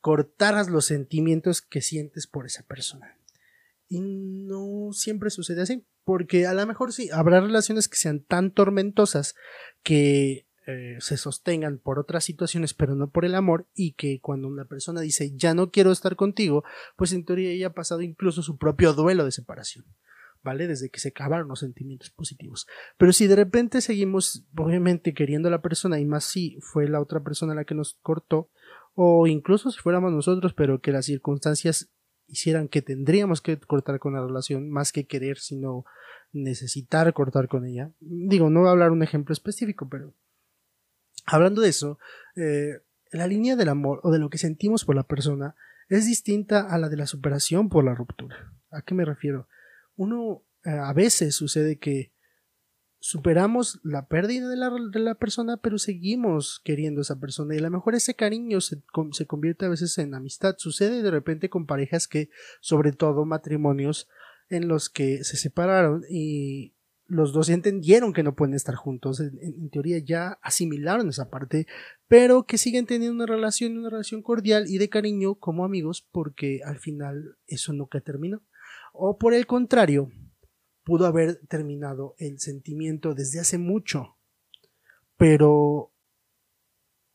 cortaras 0.01 0.69
los 0.69 0.85
sentimientos 0.85 1.61
que 1.61 1.81
sientes 1.81 2.27
por 2.27 2.45
esa 2.45 2.63
persona. 2.63 3.17
Y 3.87 4.01
no 4.01 4.89
siempre 4.91 5.29
sucede 5.29 5.61
así, 5.61 5.87
porque 6.03 6.45
a 6.45 6.53
lo 6.53 6.67
mejor 6.67 6.91
sí, 6.91 7.09
habrá 7.09 7.39
relaciones 7.39 7.87
que 7.87 7.95
sean 7.95 8.21
tan 8.21 8.51
tormentosas 8.51 9.35
que 9.81 10.45
eh, 10.69 10.97
se 10.99 11.17
sostengan 11.17 11.79
por 11.79 11.97
otras 11.97 12.23
situaciones, 12.23 12.73
pero 12.73 12.93
no 12.93 13.09
por 13.09 13.25
el 13.25 13.33
amor, 13.33 13.67
y 13.73 13.93
que 13.93 14.19
cuando 14.21 14.47
una 14.47 14.65
persona 14.65 15.01
dice 15.01 15.31
ya 15.35 15.53
no 15.53 15.71
quiero 15.71 15.91
estar 15.91 16.15
contigo, 16.15 16.63
pues 16.95 17.11
en 17.13 17.25
teoría 17.25 17.51
ella 17.51 17.67
ha 17.67 17.73
pasado 17.73 18.01
incluso 18.01 18.43
su 18.43 18.57
propio 18.57 18.93
duelo 18.93 19.25
de 19.25 19.31
separación. 19.31 19.85
¿vale? 20.41 20.67
Desde 20.67 20.89
que 20.89 20.99
se 20.99 21.09
acabaron 21.09 21.49
los 21.49 21.59
sentimientos 21.59 22.11
positivos. 22.11 22.65
Pero 22.97 23.11
si 23.11 23.27
de 23.27 23.35
repente 23.35 23.81
seguimos, 23.81 24.45
obviamente, 24.55 25.13
queriendo 25.13 25.49
a 25.49 25.51
la 25.51 25.61
persona, 25.61 25.99
y 25.99 26.05
más 26.05 26.23
si 26.23 26.57
fue 26.61 26.87
la 26.87 27.01
otra 27.01 27.21
persona 27.21 27.55
la 27.55 27.65
que 27.65 27.75
nos 27.75 27.97
cortó, 28.01 28.49
o 28.93 29.27
incluso 29.27 29.71
si 29.71 29.79
fuéramos 29.79 30.11
nosotros, 30.11 30.53
pero 30.53 30.79
que 30.79 30.91
las 30.91 31.05
circunstancias 31.05 31.91
hicieran 32.27 32.67
que 32.67 32.81
tendríamos 32.81 33.41
que 33.41 33.59
cortar 33.59 33.99
con 33.99 34.13
la 34.13 34.25
relación, 34.25 34.69
más 34.69 34.91
que 34.91 35.07
querer, 35.07 35.39
sino 35.39 35.83
necesitar 36.31 37.11
cortar 37.13 37.47
con 37.47 37.65
ella. 37.65 37.91
Digo, 37.99 38.49
no 38.49 38.61
voy 38.61 38.69
a 38.69 38.71
hablar 38.71 38.91
un 38.91 39.03
ejemplo 39.03 39.33
específico, 39.33 39.89
pero 39.89 40.13
hablando 41.25 41.61
de 41.61 41.69
eso, 41.69 41.99
eh, 42.35 42.81
la 43.11 43.27
línea 43.27 43.55
del 43.55 43.69
amor 43.69 43.99
o 44.03 44.11
de 44.11 44.19
lo 44.19 44.29
que 44.29 44.37
sentimos 44.37 44.85
por 44.85 44.95
la 44.95 45.03
persona 45.03 45.55
es 45.89 46.05
distinta 46.05 46.61
a 46.61 46.77
la 46.77 46.89
de 46.89 46.97
la 46.97 47.07
superación 47.07 47.69
por 47.69 47.83
la 47.83 47.95
ruptura. 47.95 48.53
¿A 48.71 48.81
qué 48.83 48.93
me 48.93 49.05
refiero? 49.05 49.47
Uno 49.95 50.43
eh, 50.63 50.69
a 50.69 50.93
veces 50.93 51.35
sucede 51.35 51.79
que 51.79 52.13
superamos 52.99 53.79
la 53.83 54.07
pérdida 54.07 54.49
de 54.49 54.57
la, 54.57 54.71
de 54.91 54.99
la, 54.99 55.15
persona, 55.15 55.57
pero 55.57 55.77
seguimos 55.77 56.61
queriendo 56.63 56.99
a 56.99 57.03
esa 57.03 57.19
persona 57.19 57.55
y 57.55 57.59
a 57.59 57.61
lo 57.61 57.71
mejor 57.71 57.95
ese 57.95 58.13
cariño 58.13 58.59
se, 58.61 58.83
se, 59.11 59.25
convierte 59.25 59.65
a 59.65 59.69
veces 59.69 59.97
en 59.97 60.13
amistad. 60.13 60.55
Sucede 60.57 61.01
de 61.01 61.11
repente 61.11 61.49
con 61.49 61.65
parejas 61.65 62.07
que, 62.07 62.29
sobre 62.59 62.91
todo 62.91 63.25
matrimonios, 63.25 64.07
en 64.49 64.67
los 64.67 64.89
que 64.89 65.23
se 65.23 65.37
separaron 65.37 66.03
y 66.09 66.75
los 67.09 67.33
dos 67.33 67.49
entendieron 67.49 68.13
que 68.13 68.23
no 68.23 68.35
pueden 68.35 68.53
estar 68.53 68.75
juntos, 68.75 69.19
en, 69.19 69.69
teoría 69.71 69.97
ya 69.97 70.39
asimilaron 70.43 71.09
esa 71.09 71.29
parte, 71.29 71.65
pero 72.07 72.43
que 72.43 72.57
siguen 72.57 72.85
teniendo 72.85 73.15
una 73.15 73.25
relación, 73.25 73.77
una 73.77 73.89
relación 73.89 74.21
cordial 74.21 74.65
y 74.67 74.77
de 74.77 74.89
cariño 74.89 75.35
como 75.35 75.65
amigos, 75.65 76.07
porque 76.11 76.61
al 76.63 76.77
final 76.77 77.37
eso 77.47 77.73
nunca 77.73 77.99
terminó. 77.99 78.43
O 78.93 79.17
por 79.17 79.33
el 79.33 79.47
contrario, 79.47 80.11
pudo 80.83 81.07
haber 81.07 81.37
terminado 81.47 82.15
el 82.19 82.39
sentimiento 82.39 83.15
desde 83.15 83.39
hace 83.39 83.57
mucho, 83.57 84.17
pero 85.17 85.91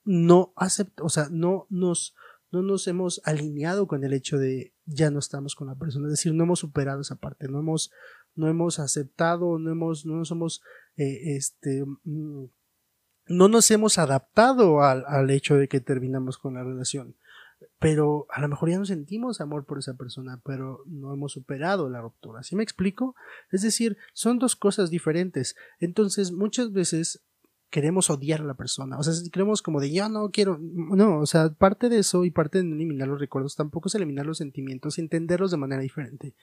no 0.05 0.53
aceptó, 0.57 1.05
o 1.05 1.09
sea, 1.09 1.29
no 1.31 1.67
nos, 1.71 2.17
no 2.51 2.63
nos 2.63 2.87
hemos 2.89 3.21
alineado 3.25 3.87
con 3.87 4.03
el 4.03 4.13
hecho 4.13 4.39
de 4.39 4.75
ya 4.87 5.11
no 5.11 5.19
estamos 5.19 5.55
con 5.55 5.69
la 5.69 5.77
persona, 5.77 6.09
es 6.09 6.13
decir, 6.13 6.35
no 6.35 6.45
hemos 6.45 6.59
superado 6.59 7.01
esa 7.01 7.17
parte, 7.17 7.49
no 7.49 7.61
hemos, 7.61 7.91
no 8.35 8.49
hemos 8.49 8.79
aceptado, 8.79 9.59
no 9.59 9.71
hemos, 9.71 10.07
no 10.07 10.17
nos 10.17 10.31
hemos, 10.31 10.63
eh, 10.97 11.37
este, 11.37 11.85
mm, 12.05 12.45
no 13.29 13.49
nos 13.49 13.71
hemos 13.71 13.99
adaptado 13.99 14.83
al, 14.83 15.05
al 15.07 15.31
hecho 15.31 15.57
de 15.57 15.69
que 15.69 15.81
terminamos 15.81 16.39
con 16.39 16.55
la 16.55 16.63
relación 16.63 17.17
pero 17.79 18.27
a 18.31 18.41
lo 18.41 18.49
mejor 18.49 18.71
ya 18.71 18.79
no 18.79 18.87
sentimos 18.87 19.41
amor 19.41 19.65
por 19.65 19.79
esa 19.79 19.95
persona, 19.95 20.41
pero 20.45 20.83
no 20.87 21.13
hemos 21.13 21.33
superado 21.33 21.89
la 21.89 22.01
ruptura. 22.01 22.43
¿Sí 22.43 22.57
me 22.57 22.63
explico? 22.63 23.15
Es 23.51 23.63
decir, 23.63 23.97
son 24.13 24.39
dos 24.39 24.57
cosas 24.57 24.91
diferentes. 24.91 25.57
Entonces, 25.81 26.33
muchas 26.33 26.73
veces 26.73 27.23
queremos 27.71 28.09
odiar 28.11 28.41
a 28.41 28.45
la 28.45 28.55
persona. 28.55 28.99
O 28.99 29.03
sea, 29.03 29.13
queremos 29.31 29.61
como 29.61 29.81
de 29.81 29.93
yo 29.93 30.09
no 30.09 30.31
quiero. 30.31 30.59
No, 30.61 31.19
o 31.19 31.27
sea, 31.27 31.51
parte 31.51 31.89
de 31.89 31.99
eso 31.99 32.25
y 32.25 32.31
parte 32.31 32.63
de 32.63 32.71
eliminar 32.71 33.09
los 33.09 33.21
recuerdos 33.21 33.57
tampoco 33.57 33.89
es 33.89 33.95
eliminar 33.95 34.27
los 34.27 34.39
sentimientos 34.39 34.99
entenderlos 34.99 35.51
de 35.51 35.57
manera 35.57 35.83
diferente. 35.83 36.35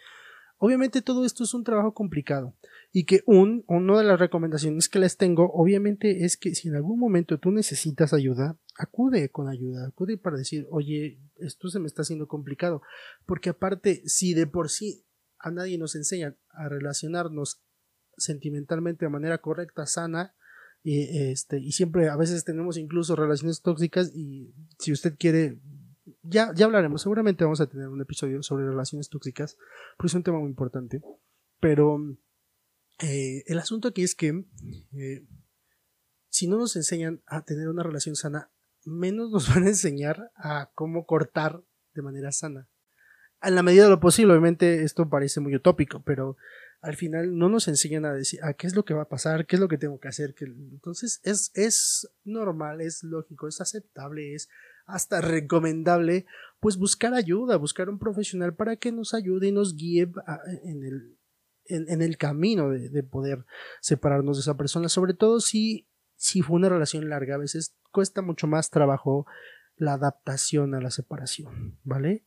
Obviamente 0.64 1.02
todo 1.02 1.26
esto 1.26 1.44
es 1.44 1.56
un 1.56 1.64
trabajo 1.64 1.96
complicado 1.96 2.54
y 2.92 3.06
que 3.06 3.24
un, 3.26 3.66
una 3.68 3.98
de 3.98 4.04
las 4.04 4.20
recomendaciones 4.20 4.90
que 4.90 5.00
les 5.00 5.18
tengo 5.18 5.52
obviamente 5.52 6.24
es 6.24 6.38
que 6.38 6.54
si 6.54 6.68
en 6.68 6.76
algún 6.76 7.00
momento 7.00 7.40
tú 7.40 7.50
necesitas 7.50 8.14
ayuda, 8.14 8.60
acude 8.78 9.30
con 9.30 9.50
ayuda, 9.50 9.88
acude 9.88 10.20
para 10.20 10.38
decir, 10.38 10.68
oye, 10.70 11.20
esto 11.38 11.70
se 11.70 11.80
me 11.80 11.88
está 11.88 12.04
haciendo 12.04 12.28
complicado, 12.28 12.84
porque 13.26 13.50
aparte, 13.50 14.04
si 14.06 14.36
de 14.36 14.46
por 14.46 14.70
sí 14.70 15.04
a 15.40 15.50
nadie 15.50 15.80
nos 15.80 15.96
enseña 15.96 16.36
a 16.50 16.70
relacionarnos 16.70 17.64
sentimentalmente 18.16 19.06
de 19.06 19.10
manera 19.10 19.40
correcta, 19.40 19.88
sana, 19.88 20.36
y, 20.84 21.32
este, 21.32 21.60
y 21.60 21.72
siempre 21.72 22.08
a 22.10 22.16
veces 22.16 22.44
tenemos 22.44 22.78
incluso 22.78 23.16
relaciones 23.16 23.64
tóxicas 23.64 24.12
y 24.14 24.54
si 24.78 24.92
usted 24.92 25.16
quiere 25.18 25.60
ya, 26.24 26.52
ya 26.56 26.66
hablaremos, 26.66 27.02
seguramente 27.02 27.44
vamos 27.44 27.62
a 27.62 27.68
tener 27.68 27.88
un 27.88 28.02
episodio 28.02 28.44
sobre 28.44 28.66
relaciones 28.66 29.10
tóxicas, 29.10 29.58
porque 29.98 30.08
es 30.08 30.14
un 30.14 30.24
tema 30.24 30.40
muy 30.40 30.50
importante. 30.50 31.02
Pero 31.60 32.00
eh, 33.00 33.44
el 33.48 33.60
asunto 33.60 33.88
aquí 33.88 34.04
es 34.04 34.16
que 34.16 34.46
eh, 34.94 35.26
si 36.30 36.48
no 36.48 36.58
nos 36.58 36.76
enseñan 36.76 37.22
a 37.26 37.44
tener 37.44 37.68
una 37.68 37.84
relación 37.84 38.16
sana, 38.16 38.52
menos 38.86 39.32
nos 39.32 39.50
van 39.54 39.64
a 39.64 39.70
enseñar 39.70 40.32
a 40.36 40.72
cómo 40.74 41.06
cortar 41.06 41.64
de 41.94 42.02
manera 42.02 42.32
sana. 42.32 42.68
En 43.42 43.56
la 43.56 43.64
medida 43.64 43.86
de 43.86 43.90
lo 43.90 44.00
posible, 44.00 44.34
obviamente 44.34 44.84
esto 44.84 45.10
parece 45.10 45.40
muy 45.40 45.56
utópico, 45.56 46.04
pero 46.04 46.38
al 46.82 46.96
final 46.96 47.38
no 47.38 47.50
nos 47.50 47.68
enseñan 47.68 48.06
a 48.06 48.14
decir 48.14 48.40
a 48.44 48.54
qué 48.54 48.68
es 48.68 48.76
lo 48.76 48.86
que 48.86 48.94
va 48.94 49.04
a 49.04 49.10
pasar, 49.10 49.48
qué 49.48 49.56
es 49.56 49.60
lo 49.60 49.68
que 49.68 49.80
tengo 49.80 50.00
que 50.00 50.08
hacer. 50.08 50.36
Que... 50.36 50.46
Entonces 50.46 51.20
es, 51.24 51.52
es 51.56 52.08
normal, 52.24 52.82
es 52.82 53.04
lógico, 53.04 53.48
es 53.48 53.60
aceptable, 53.60 54.36
es 54.36 54.48
hasta 54.94 55.22
recomendable, 55.22 56.26
pues 56.60 56.78
buscar 56.78 57.14
ayuda, 57.14 57.58
buscar 57.58 57.90
un 57.90 58.00
profesional 58.00 58.56
para 58.56 58.76
que 58.76 58.92
nos 58.92 59.14
ayude 59.14 59.48
y 59.48 59.52
nos 59.52 59.76
guíe 59.76 60.12
en 60.64 60.84
el, 60.84 61.18
en, 61.66 62.02
el 62.02 62.18
camino 62.18 62.70
de, 62.70 63.04
poder 63.04 63.46
separarnos 63.82 64.38
de 64.38 64.42
esa 64.42 64.58
persona, 64.58 64.90
sobre 64.90 65.14
todo 65.14 65.40
si, 65.40 65.88
si 66.16 66.42
fue 66.42 66.58
una 66.58 66.70
relación 66.70 67.10
larga, 67.10 67.36
a 67.36 67.40
veces 67.40 67.76
cuesta 67.92 68.22
mucho 68.22 68.48
más 68.48 68.70
trabajo 68.70 69.26
la 69.76 69.94
adaptación 69.94 70.76
a 70.76 70.82
la 70.82 70.92
separación, 70.92 71.80
¿vale? 71.84 72.24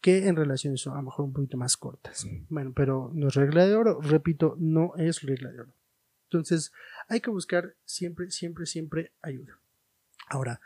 Que 0.00 0.28
en 0.28 0.36
relaciones 0.36 0.86
a 0.86 0.94
lo 0.94 1.02
mejor 1.02 1.24
un 1.24 1.32
poquito 1.32 1.56
más 1.56 1.76
cortas. 1.76 2.26
Bueno, 2.48 2.72
pero 2.74 3.10
no 3.14 3.28
es 3.28 3.34
regla 3.34 3.66
de 3.66 3.74
oro, 3.74 4.00
repito, 4.00 4.56
no 4.58 4.92
es 4.96 5.22
regla 5.22 5.50
de 5.50 5.60
oro. 5.60 5.72
Entonces, 6.24 6.72
hay 7.08 7.20
que 7.20 7.30
buscar 7.30 7.74
siempre, 7.84 8.30
siempre, 8.30 8.66
siempre 8.66 9.12
ayuda. 9.22 9.58
Ahora, 10.28 10.60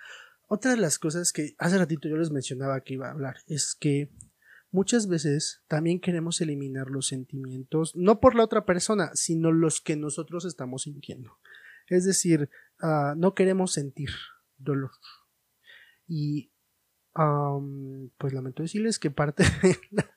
otra 0.53 0.73
de 0.73 0.77
las 0.77 0.99
cosas 0.99 1.33
que 1.33 1.55
hace 1.57 1.79
ratito 1.79 2.11
yo 2.11 2.17
les 2.19 2.31
mencionaba 2.31 2.83
que 2.83 2.93
iba 2.93 3.09
a 3.09 3.13
hablar 3.13 3.39
es 3.47 3.75
que 3.75 4.11
muchas 4.71 5.09
veces 5.09 5.63
también 5.67 5.99
queremos 5.99 6.43
eliminar 6.43 6.89
los 6.89 7.07
sentimientos, 7.07 7.97
no 7.97 8.21
por 8.21 8.35
la 8.35 8.45
otra 8.45 8.67
persona, 8.67 9.13
sino 9.15 9.51
los 9.51 9.81
que 9.81 9.97
nosotros 9.97 10.45
estamos 10.45 10.83
sintiendo. 10.83 11.39
Es 11.89 12.05
decir, 12.05 12.51
ah, 12.81 13.15
no 13.17 13.35
queremos 13.35 13.73
sentir 13.73 14.11
dolor. 14.59 14.91
Y 16.07 16.51
pues 18.19 18.35
lamento 18.35 18.63
decirles 18.63 18.99
que 18.99 19.11
parte 19.11 19.45
de 19.63 19.79
la, 19.91 20.12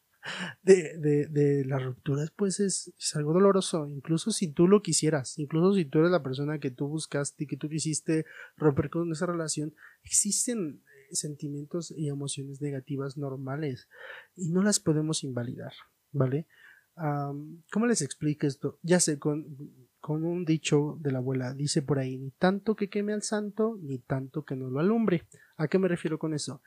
de, 0.64 0.98
de, 0.98 1.28
de 1.28 1.66
las 1.66 1.84
rupturas, 1.84 2.32
pues 2.36 2.60
es, 2.60 2.94
algo 3.16 3.34
doloroso, 3.34 3.88
incluso 3.88 4.32
si 4.32 4.52
tú 4.52 4.68
lo 4.68 4.82
quisieras, 4.82 5.38
incluso 5.38 5.76
si 5.76 5.86
tú 5.86 6.00
eres 6.00 6.12
la 6.12 6.24
persona 6.24 6.60
que 6.60 6.72
tú 6.72 6.88
buscaste 6.88 7.44
y 7.44 7.48
que 7.48 7.58
tú 7.58 7.70
quisiste 7.70 8.26
romper 8.58 8.90
con 8.90 9.12
esa 9.12 9.26
relación, 9.26 9.74
existen 10.04 10.82
eh, 10.86 11.16
sentimientos 11.16 11.92
y 11.92 12.10
emociones 12.10 12.62
negativas 12.62 13.18
normales 13.18 13.88
y 14.36 14.52
no 14.52 14.64
las 14.64 14.80
podemos 14.80 15.24
invalidar, 15.24 15.74
¿vale? 16.12 16.48
¿Cómo 16.96 17.88
les 17.88 18.02
explico 18.02 18.48
esto? 18.48 18.80
Ya 18.82 19.02
sé, 19.02 19.20
con, 19.20 19.46
con 20.00 20.24
un 20.24 20.46
dicho 20.46 20.98
de 21.02 21.12
la 21.12 21.18
abuela, 21.18 21.54
dice 21.54 21.82
por 21.82 22.00
ahí, 22.00 22.18
ni 22.18 22.32
tanto 22.32 22.76
que 22.76 22.90
queme 22.90 23.12
al 23.12 23.22
santo, 23.22 23.78
ni 23.82 24.00
tanto 24.00 24.46
que 24.46 24.56
no 24.56 24.70
lo 24.70 24.80
alumbre. 24.80 25.28
¿A 25.58 25.68
qué 25.68 25.78
me 25.78 25.90
refiero 25.90 26.18
con 26.20 26.34
eso? 26.34 26.62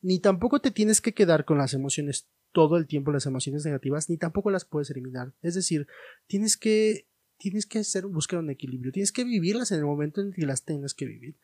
Ni 0.00 0.20
tampoco 0.20 0.60
te 0.60 0.70
tienes 0.70 1.02
que 1.02 1.12
quedar 1.12 1.44
con 1.44 1.58
las 1.58 1.74
emociones 1.74 2.28
todo 2.58 2.76
el 2.76 2.88
tiempo 2.88 3.12
las 3.12 3.24
emociones 3.24 3.64
negativas, 3.64 4.10
ni 4.10 4.16
tampoco 4.16 4.50
las 4.50 4.64
puedes 4.64 4.90
eliminar. 4.90 5.32
Es 5.42 5.54
decir, 5.54 5.86
tienes 6.26 6.56
que, 6.56 7.06
tienes 7.36 7.66
que 7.66 7.78
hacer, 7.78 8.04
buscar 8.06 8.40
un 8.40 8.50
equilibrio, 8.50 8.90
tienes 8.90 9.12
que 9.12 9.22
vivirlas 9.22 9.70
en 9.70 9.78
el 9.78 9.84
momento 9.84 10.20
en 10.20 10.32
que 10.32 10.44
las 10.44 10.64
tengas 10.64 10.92
que 10.92 11.06
vivir. 11.06 11.36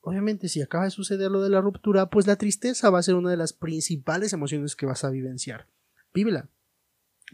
Obviamente, 0.00 0.48
si 0.48 0.62
acaba 0.62 0.84
de 0.84 0.90
suceder 0.90 1.30
lo 1.30 1.42
de 1.42 1.50
la 1.50 1.60
ruptura, 1.60 2.08
pues 2.08 2.26
la 2.26 2.36
tristeza 2.36 2.88
va 2.88 2.98
a 2.98 3.02
ser 3.02 3.14
una 3.14 3.30
de 3.30 3.36
las 3.36 3.52
principales 3.52 4.32
emociones 4.32 4.74
que 4.74 4.86
vas 4.86 5.04
a 5.04 5.10
vivenciar. 5.10 5.66
Vívela. 6.14 6.48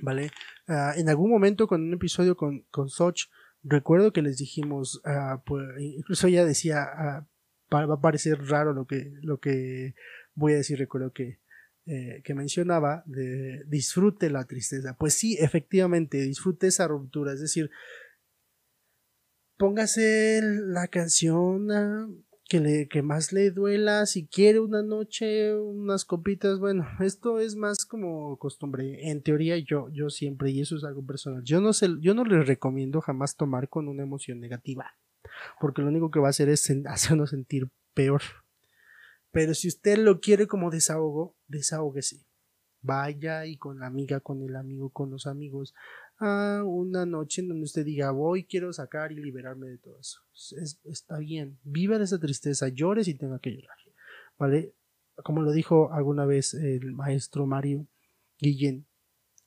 ¿Vale? 0.01 0.33
Ah, 0.67 0.95
en 0.97 1.09
algún 1.09 1.31
momento, 1.31 1.69
con 1.69 1.81
un 1.83 1.95
episodio 1.95 2.37
con, 2.37 2.65
con 2.73 2.89
Soch, 2.89 3.29
recuerdo 3.63 4.13
que 4.13 4.23
les 4.23 4.39
dijimos, 4.39 5.01
uh, 5.05 5.39
pues, 5.47 5.65
incluso 5.79 6.27
ella 6.27 6.45
decía, 6.45 6.83
ah, 6.83 7.29
va 7.73 7.95
a 7.95 8.01
parecer 8.01 8.45
raro 8.49 8.73
lo 8.73 8.87
que, 8.89 9.13
lo 9.23 9.39
que 9.39 9.95
voy 10.35 10.55
a 10.55 10.57
decir, 10.57 10.81
recuerdo 10.81 11.13
que 11.13 11.39
eh, 11.89 12.21
que 12.23 12.35
mencionaba 12.35 13.03
de 13.07 13.65
disfrute 13.67 14.29
la 14.29 14.45
tristeza. 14.45 14.95
Pues 14.99 15.15
sí, 15.15 15.39
efectivamente, 15.41 16.21
disfrute 16.21 16.67
esa 16.67 16.87
ruptura. 16.87 17.33
Es 17.33 17.41
decir, 17.41 17.71
póngase 19.57 20.43
la 20.43 20.89
canción 20.89 21.71
ah, 21.73 22.07
que, 22.45 22.61
le, 22.61 22.89
que 22.89 23.01
más 23.01 23.33
le 23.33 23.51
duela. 23.51 24.05
Si 24.05 24.27
quiere 24.27 24.61
una 24.61 24.83
noche, 24.83 25.57
unas 25.57 26.05
copitas. 26.05 26.59
Bueno, 26.59 26.87
esto 27.01 27.39
es 27.41 27.57
más 27.57 27.87
como 27.87 28.39
costumbre. 28.39 29.09
En 29.11 29.23
teoría, 29.23 29.57
yo, 29.57 29.89
yo 29.91 30.11
siempre, 30.11 30.51
y 30.51 30.61
eso 30.61 30.77
es 30.77 30.85
algo 30.85 31.07
personal, 31.07 31.43
yo 31.43 31.63
no, 31.63 31.73
sé, 31.73 31.89
yo 32.01 32.13
no 32.13 32.25
les 32.25 32.47
recomiendo 32.47 33.01
jamás 33.01 33.35
tomar 33.35 33.71
con 33.71 33.89
una 33.89 34.03
emoción 34.03 34.41
negativa. 34.41 34.93
Porque 35.59 35.81
lo 35.81 35.89
único 35.89 36.11
que 36.11 36.21
va 36.21 36.27
a 36.27 36.31
hacer 36.31 36.51
es 36.51 36.71
hacernos 36.87 37.31
sentir 37.31 37.71
peor. 37.95 38.21
Pero 39.31 39.55
si 39.55 39.69
usted 39.69 39.99
lo 39.99 40.21
quiere 40.21 40.47
como 40.47 40.71
desahogo, 40.71 41.37
desahógese. 41.47 42.25
Vaya 42.81 43.47
y 43.47 43.57
con 43.57 43.81
la 43.81 43.87
amiga, 43.87 44.21
con 44.21 44.43
el 44.43 44.57
amigo, 44.57 44.91
con 44.91 45.11
los 45.11 45.27
amigos, 45.27 45.75
a 46.19 46.63
una 46.65 47.07
noche 47.07 47.43
en 47.43 47.49
donde 47.49 47.65
usted 47.65 47.85
diga, 47.85 48.11
voy, 48.11 48.45
quiero 48.45 48.73
sacar 48.73 49.13
y 49.13 49.17
liberarme 49.17 49.69
de 49.69 49.79
todo 49.79 49.99
eso. 49.99 50.21
está 50.85 51.19
bien, 51.19 51.59
viva 51.63 51.97
esa 51.97 52.19
tristeza, 52.19 52.69
llore 52.69 53.05
si 53.05 53.15
tenga 53.15 53.39
que 53.39 53.51
llorar, 53.51 53.77
¿vale? 54.39 54.75
Como 55.17 55.43
lo 55.43 55.53
dijo 55.53 55.93
alguna 55.93 56.25
vez 56.25 56.55
el 56.55 56.93
maestro 56.93 57.47
Mario 57.47 57.87
Guillén, 58.39 58.87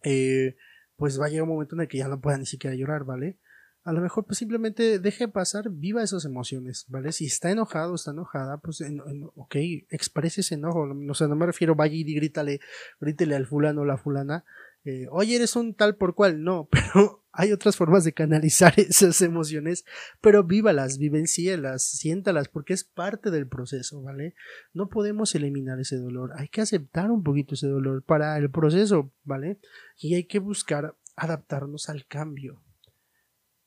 eh, 0.04 0.58
pues 0.96 1.20
va 1.20 1.26
a 1.26 1.30
llegar 1.30 1.44
un 1.44 1.50
momento 1.50 1.76
en 1.76 1.82
el 1.82 1.88
que 1.88 1.98
ya 1.98 2.08
no 2.08 2.22
pueda 2.22 2.38
ni 2.38 2.46
siquiera 2.46 2.76
llorar, 2.76 3.06
¿vale? 3.06 3.40
A 3.84 3.94
lo 3.94 4.02
mejor 4.02 4.26
pues 4.26 4.38
simplemente 4.38 5.00
deje 5.00 5.28
pasar, 5.28 5.70
viva 5.70 6.04
esas 6.04 6.26
emociones, 6.26 6.86
¿vale? 6.88 7.12
Si 7.12 7.26
está 7.26 7.50
enojado, 7.50 7.96
está 7.96 8.12
enojada, 8.12 8.58
pues 8.58 8.82
en, 8.82 9.02
ok, 9.36 9.56
exprese 9.90 10.42
ese 10.42 10.56
enojo, 10.56 10.86
no, 10.86 11.14
sé, 11.14 11.28
no 11.28 11.36
me 11.36 11.48
refiero 11.48 11.76
vaya 11.76 11.96
y 11.96 12.04
grítale, 12.04 12.60
grítele 13.00 13.36
al 13.36 13.48
fulano 13.48 13.82
o 13.82 13.86
la 13.86 13.98
fulana, 13.98 14.46
eh, 14.84 15.08
oye, 15.12 15.36
eres 15.36 15.56
un 15.56 15.74
tal 15.74 15.96
por 15.96 16.16
cual, 16.16 16.44
no, 16.44 16.68
pero 16.72 17.24
hay 17.32 17.52
otras 17.52 17.76
formas 17.76 18.04
de 18.04 18.14
canalizar 18.14 18.74
esas 18.78 19.22
emociones, 19.22 19.86
pero 20.22 20.44
vívalas, 20.44 21.00
vivencielas, 21.00 21.84
siéntalas, 21.84 22.50
porque 22.50 22.74
es 22.74 22.84
parte 22.84 23.32
del 23.32 23.48
proceso, 23.48 24.02
¿vale? 24.04 24.36
No 24.74 24.90
podemos 24.90 25.34
eliminar 25.34 25.80
ese 25.80 25.98
dolor, 25.98 26.34
hay 26.36 26.50
que 26.50 26.62
aceptar 26.62 27.10
un 27.10 27.24
poquito 27.24 27.56
ese 27.56 27.68
dolor 27.68 28.04
para 28.04 28.38
el 28.38 28.52
proceso, 28.52 29.12
¿vale? 29.24 29.60
Y 29.98 30.14
hay 30.14 30.26
que 30.26 30.40
buscar 30.40 30.96
adaptarnos 31.16 31.90
al 31.90 32.06
cambio, 32.06 32.62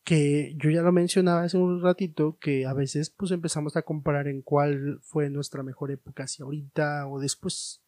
que 0.05 0.55
yo 0.57 0.71
ya 0.71 0.83
lo 0.83 0.93
mencionaba 0.93 1.43
hace 1.43 1.57
un 1.57 1.83
ratito, 1.83 2.37
que 2.38 2.67
a 2.67 2.75
veces 2.75 3.11
pues 3.11 3.31
empezamos 3.31 3.77
a 3.77 3.83
comparar 3.83 4.29
en 4.29 4.43
cuál 4.43 5.01
fue 5.03 5.31
nuestra 5.31 5.62
mejor 5.62 5.90
época, 5.90 6.27
si 6.27 6.43
ahorita 6.43 7.09
o 7.09 7.19
después, 7.19 7.83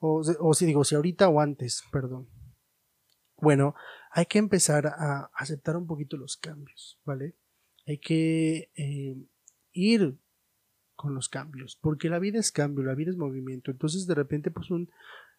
o, 0.00 0.54
si 0.54 0.66
digo, 0.66 0.82
si 0.82 0.96
ahorita 0.96 1.28
o 1.28 1.40
antes, 1.40 1.84
perdón. 1.92 2.28
Bueno, 3.36 3.76
hay 4.10 4.26
que 4.26 4.38
empezar 4.38 4.86
a 4.86 5.30
aceptar 5.34 5.76
un 5.76 5.86
poquito 5.86 6.16
los 6.16 6.36
cambios, 6.36 7.00
¿vale? 7.04 7.36
Hay 7.86 7.98
que 7.98 8.70
eh, 8.74 9.16
ir 9.72 10.18
con 10.96 11.14
los 11.14 11.28
cambios, 11.28 11.76
porque 11.80 12.08
la 12.08 12.18
vida 12.18 12.40
es 12.40 12.50
cambio, 12.50 12.84
la 12.84 12.94
vida 12.94 13.10
es 13.10 13.16
movimiento, 13.16 13.70
entonces 13.70 14.06
de 14.06 14.14
repente 14.14 14.50
pues 14.50 14.70
un, 14.70 14.90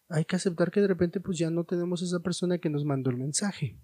hay 0.10 0.26
que 0.26 0.36
aceptar 0.36 0.72
que 0.72 0.82
de 0.82 0.88
repente 0.88 1.20
pues 1.20 1.38
ya 1.38 1.50
no 1.50 1.66
tenemos 1.66 2.02
esa 2.02 2.20
persona 2.20 2.58
que 2.58 2.70
nos 2.70 2.86
mandó 2.86 3.10
el 3.10 3.18
mensaje, 3.18 3.78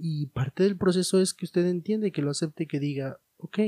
y 0.00 0.26
parte 0.26 0.62
del 0.62 0.76
proceso 0.76 1.20
es 1.20 1.34
que 1.34 1.44
usted 1.44 1.66
entiende, 1.66 2.12
que 2.12 2.22
lo 2.22 2.30
acepte 2.30 2.66
que 2.66 2.80
diga, 2.80 3.18
ok, 3.38 3.58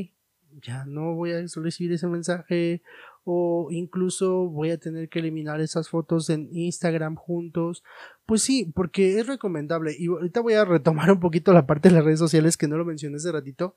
ya 0.62 0.84
no 0.84 1.14
voy 1.14 1.32
a 1.32 1.42
recibir 1.56 1.92
ese 1.92 2.06
mensaje 2.06 2.82
o 3.24 3.68
incluso 3.70 4.48
voy 4.48 4.70
a 4.70 4.78
tener 4.78 5.08
que 5.08 5.18
eliminar 5.18 5.60
esas 5.60 5.88
fotos 5.88 6.30
en 6.30 6.48
Instagram 6.52 7.14
juntos. 7.14 7.82
Pues 8.26 8.42
sí, 8.42 8.72
porque 8.74 9.18
es 9.18 9.26
recomendable. 9.26 9.94
Y 9.96 10.08
ahorita 10.08 10.40
voy 10.40 10.54
a 10.54 10.64
retomar 10.64 11.12
un 11.12 11.20
poquito 11.20 11.52
la 11.52 11.66
parte 11.66 11.88
de 11.88 11.94
las 11.96 12.04
redes 12.04 12.18
sociales 12.18 12.56
que 12.56 12.68
no 12.68 12.76
lo 12.76 12.84
mencioné 12.84 13.16
hace 13.16 13.32
ratito, 13.32 13.74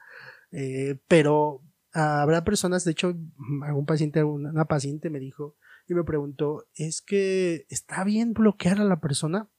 eh, 0.51 0.99
pero 1.07 1.61
habrá 1.91 2.43
personas, 2.43 2.83
de 2.85 2.91
hecho, 2.91 3.15
algún 3.63 3.85
paciente, 3.85 4.23
una 4.23 4.65
paciente 4.65 5.09
me 5.09 5.19
dijo 5.19 5.55
y 5.87 5.93
me 5.93 6.03
preguntó, 6.03 6.65
¿es 6.75 7.01
que 7.01 7.65
está 7.69 8.03
bien 8.03 8.33
bloquear 8.33 8.79
a 8.79 8.85
la 8.85 8.99
persona? 8.99 9.49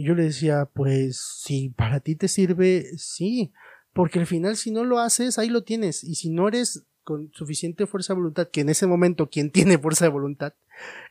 Y 0.00 0.04
yo 0.04 0.14
le 0.14 0.22
decía, 0.22 0.64
pues 0.64 1.18
si 1.18 1.68
para 1.68 2.00
ti 2.00 2.16
te 2.16 2.26
sirve, 2.26 2.86
sí, 2.96 3.52
porque 3.92 4.18
al 4.18 4.26
final 4.26 4.56
si 4.56 4.70
no 4.70 4.82
lo 4.82 4.98
haces, 4.98 5.38
ahí 5.38 5.50
lo 5.50 5.62
tienes. 5.62 6.02
Y 6.04 6.14
si 6.14 6.30
no 6.30 6.48
eres 6.48 6.86
con 7.04 7.30
suficiente 7.34 7.86
fuerza 7.86 8.14
de 8.14 8.20
voluntad, 8.20 8.48
que 8.50 8.62
en 8.62 8.70
ese 8.70 8.86
momento 8.86 9.28
quien 9.28 9.50
tiene 9.52 9.76
fuerza 9.76 10.06
de 10.06 10.10
voluntad, 10.10 10.54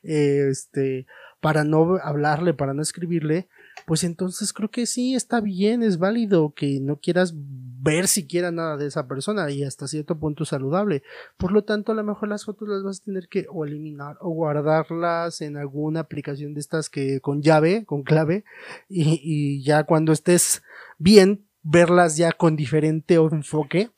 este, 0.01 1.05
para 1.39 1.63
no 1.65 1.97
hablarle, 2.01 2.55
para 2.55 2.73
no 2.73 2.81
escribirle, 2.81 3.47
pues 3.89 4.03
entonces 4.03 4.53
creo 4.53 4.69
que 4.69 4.85
sí 4.85 5.15
está 5.15 5.41
bien, 5.41 5.81
es 5.81 5.97
válido 5.97 6.53
que 6.55 6.79
no 6.79 6.97
quieras 6.97 7.33
ver 7.35 8.07
siquiera 8.07 8.51
nada 8.51 8.77
de 8.77 8.85
esa 8.85 9.07
persona 9.07 9.49
y 9.49 9.63
hasta 9.63 9.87
cierto 9.87 10.19
punto 10.19 10.45
saludable. 10.45 11.01
Por 11.37 11.51
lo 11.51 11.63
tanto, 11.63 11.91
a 11.91 11.95
lo 11.95 12.03
mejor 12.03 12.29
las 12.29 12.45
fotos 12.45 12.69
las 12.69 12.83
vas 12.83 13.01
a 13.01 13.05
tener 13.05 13.27
que 13.29 13.47
o 13.49 13.65
eliminar 13.65 14.17
o 14.21 14.29
guardarlas 14.29 15.41
en 15.41 15.57
alguna 15.57 16.01
aplicación 16.01 16.53
de 16.53 16.59
estas 16.59 16.87
que 16.87 17.19
con 17.19 17.41
llave, 17.41 17.83
con 17.85 18.03
clave, 18.03 18.43
y, 18.87 19.63
ya 19.63 19.85
cuando 19.85 20.11
estés 20.11 20.61
bien, 20.99 21.47
verlas 21.63 22.15
ya 22.15 22.31
con 22.31 22.55
diferente 22.55 23.15
enfoque, 23.15 23.89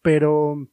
pero, 0.00 0.70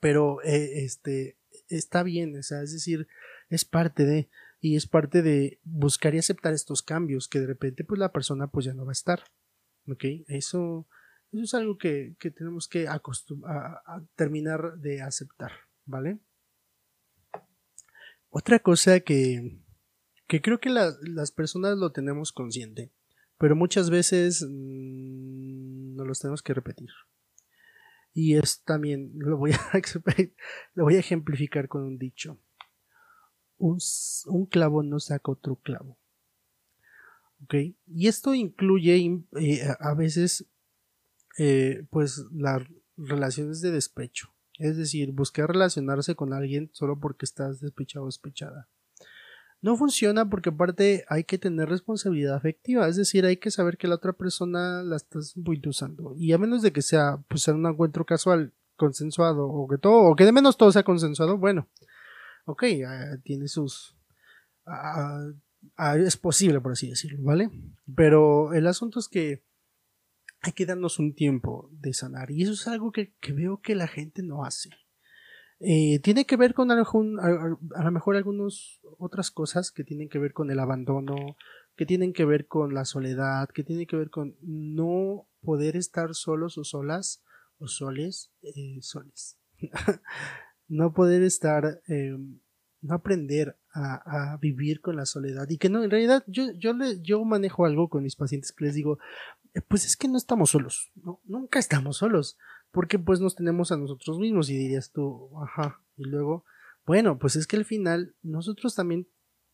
pero, 0.00 0.42
eh, 0.42 0.82
este, 0.84 1.36
está 1.68 2.02
bien, 2.02 2.36
o 2.36 2.42
sea, 2.42 2.62
es 2.62 2.72
decir, 2.72 3.06
es 3.48 3.64
parte 3.64 4.04
de, 4.04 4.28
y 4.62 4.76
es 4.76 4.86
parte 4.86 5.20
de 5.20 5.60
buscar 5.64 6.14
y 6.14 6.18
aceptar 6.18 6.54
estos 6.54 6.82
cambios 6.82 7.28
que 7.28 7.40
de 7.40 7.46
repente 7.46 7.84
pues 7.84 7.98
la 7.98 8.12
persona 8.12 8.46
pues 8.46 8.64
ya 8.64 8.72
no 8.72 8.86
va 8.86 8.92
a 8.92 8.98
estar 9.00 9.24
eso 10.28 10.88
eso 11.32 11.42
es 11.42 11.54
algo 11.54 11.76
que, 11.76 12.16
tenemos 12.34 12.68
que 12.68 12.88
a, 12.88 13.02
terminar 14.14 14.78
de 14.78 15.02
aceptar 15.02 15.52
vale 15.84 16.20
otra 18.30 18.60
cosa 18.60 19.00
que, 19.00 19.60
que 20.26 20.40
creo 20.40 20.60
que 20.60 20.70
las 20.70 21.32
personas 21.32 21.76
lo 21.76 21.92
tenemos 21.92 22.32
consciente 22.32 22.92
pero 23.42 23.56
muchas 23.56 23.90
veces 23.90 24.46
mm, 24.48 25.96
no 25.96 26.04
los 26.04 26.20
tenemos 26.20 26.44
que 26.44 26.54
repetir. 26.54 26.90
Y 28.14 28.36
es 28.36 28.62
también 28.62 29.10
lo 29.16 29.36
voy 29.36 29.50
a 29.50 29.58
lo 30.74 30.84
voy 30.84 30.94
a 30.94 31.00
ejemplificar 31.00 31.66
con 31.66 31.82
un 31.82 31.98
dicho 31.98 32.38
un, 33.62 34.46
clavo 34.46 34.82
no 34.82 34.98
saca 34.98 35.32
otro 35.32 35.56
clavo. 35.56 35.96
Y 37.86 38.06
esto 38.06 38.34
incluye 38.34 39.24
eh, 39.40 39.60
a 39.80 39.94
veces 39.94 40.46
eh, 41.38 41.84
pues 41.90 42.24
las 42.32 42.62
relaciones 42.96 43.60
de 43.60 43.72
despecho. 43.72 44.28
Es 44.58 44.76
decir, 44.76 45.12
buscar 45.12 45.48
relacionarse 45.48 46.14
con 46.14 46.32
alguien 46.32 46.70
solo 46.72 46.98
porque 47.00 47.24
estás 47.24 47.60
despechado 47.60 48.04
o 48.04 48.08
despechada. 48.08 48.68
No 49.60 49.76
funciona 49.76 50.28
porque 50.28 50.50
aparte 50.50 51.04
hay 51.08 51.24
que 51.24 51.38
tener 51.38 51.68
responsabilidad 51.68 52.34
afectiva, 52.34 52.88
es 52.88 52.96
decir, 52.96 53.24
hay 53.24 53.36
que 53.36 53.52
saber 53.52 53.76
que 53.76 53.86
la 53.86 53.94
otra 53.94 54.12
persona 54.12 54.82
la 54.82 54.96
estás 54.96 55.34
usando. 55.66 56.14
Y 56.16 56.32
a 56.32 56.38
menos 56.38 56.62
de 56.62 56.72
que 56.72 56.82
sea 56.82 57.22
pues 57.28 57.46
un 57.48 57.64
encuentro 57.66 58.04
casual, 58.04 58.52
consensuado, 58.76 59.46
o 59.46 59.68
que 59.68 59.78
todo, 59.78 60.02
o 60.02 60.16
que 60.16 60.24
de 60.24 60.32
menos 60.32 60.56
todo 60.56 60.72
sea 60.72 60.82
consensuado, 60.82 61.38
bueno, 61.38 61.68
ok, 62.44 62.64
tiene 63.22 63.48
sus... 63.48 63.96
es 65.98 66.16
posible, 66.16 66.60
por 66.60 66.72
así 66.72 66.88
decirlo, 66.88 67.22
¿vale? 67.22 67.50
Pero 67.94 68.52
el 68.54 68.66
asunto 68.66 68.98
es 68.98 69.08
que 69.08 69.44
hay 70.42 70.52
que 70.52 70.66
darnos 70.66 70.98
un 70.98 71.14
tiempo 71.14 71.70
de 71.72 71.94
sanar 71.94 72.30
y 72.30 72.42
eso 72.42 72.52
es 72.52 72.66
algo 72.66 72.90
que, 72.90 73.14
veo 73.32 73.60
que 73.60 73.74
la 73.74 73.86
gente 73.86 74.22
no 74.22 74.44
hace. 74.44 74.70
Eh, 75.60 76.00
tiene 76.00 76.26
que 76.26 76.36
ver 76.36 76.54
con 76.54 76.72
a, 76.72 76.74
a, 76.74 77.84
lo 77.84 77.90
mejor 77.92 78.16
algunas 78.16 78.80
otras 78.98 79.30
cosas 79.30 79.70
que 79.70 79.84
tienen 79.84 80.08
que 80.08 80.18
ver 80.18 80.32
con 80.32 80.50
el 80.50 80.58
abandono, 80.58 81.36
que 81.76 81.86
tienen 81.86 82.12
que 82.12 82.24
ver 82.24 82.48
con 82.48 82.74
la 82.74 82.84
soledad, 82.84 83.48
que 83.48 83.62
tienen 83.62 83.86
que 83.86 83.96
ver 83.96 84.10
con 84.10 84.36
no 84.42 85.28
poder 85.40 85.76
estar 85.76 86.14
solos 86.14 86.58
o 86.58 86.64
solas 86.64 87.22
o 87.58 87.68
soles, 87.68 88.32
eh, 88.42 88.78
soles. 88.80 89.38
no 90.72 90.94
poder 90.94 91.22
estar, 91.22 91.82
eh, 91.86 92.16
no 92.80 92.94
aprender 92.94 93.58
a, 93.74 94.38
vivir 94.40 94.80
con 94.80 94.96
la 94.96 95.06
soledad 95.06 95.48
y 95.48 95.56
que 95.58 95.68
no, 95.68 95.82
en 95.82 95.90
realidad 95.90 96.24
yo, 96.26 96.50
yo, 96.52 96.72
le, 96.72 97.00
yo 97.00 97.24
manejo 97.24 97.64
algo 97.64 97.88
con 97.88 98.02
mis 98.02 98.16
pacientes 98.16 98.52
que 98.52 98.64
les 98.64 98.74
digo, 98.74 98.98
eh, 99.54 99.60
pues 99.60 99.84
es 99.84 99.96
que 99.96 100.08
no 100.08 100.16
estamos 100.16 100.50
solos, 100.50 100.90
¿no? 100.94 101.20
nunca 101.24 101.58
estamos 101.58 101.98
solos, 101.98 102.38
porque 102.70 102.98
pues 102.98 103.20
nos 103.20 103.34
tenemos 103.34 103.70
a 103.70 103.76
nosotros 103.76 104.18
mismos 104.18 104.48
y 104.48 104.56
dirías 104.56 104.90
tú, 104.92 105.30
ajá, 105.42 105.80
y 105.96 106.04
luego, 106.04 106.44
bueno, 106.86 107.18
pues 107.18 107.36
es 107.36 107.46
que 107.46 107.56
al 107.56 107.66
final 107.66 108.14
nosotros 108.22 108.74
también 108.74 109.06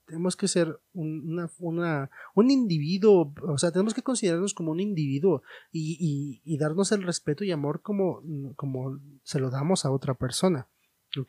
tenemos 0.06 0.36
que 0.36 0.48
ser 0.48 0.80
una, 0.94 1.50
una, 1.58 2.10
un 2.34 2.50
individuo, 2.50 3.34
o 3.42 3.58
sea, 3.58 3.72
tenemos 3.72 3.92
que 3.92 4.02
considerarnos 4.02 4.54
como 4.54 4.70
un 4.70 4.80
individuo 4.80 5.42
y, 5.70 5.96
y, 6.00 6.42
y 6.44 6.58
darnos 6.58 6.92
el 6.92 7.02
respeto 7.02 7.44
y 7.44 7.50
amor 7.50 7.82
como, 7.82 8.22
como 8.56 9.00
se 9.22 9.38
lo 9.40 9.50
damos 9.50 9.84
a 9.84 9.90
otra 9.90 10.14
persona. 10.14 10.68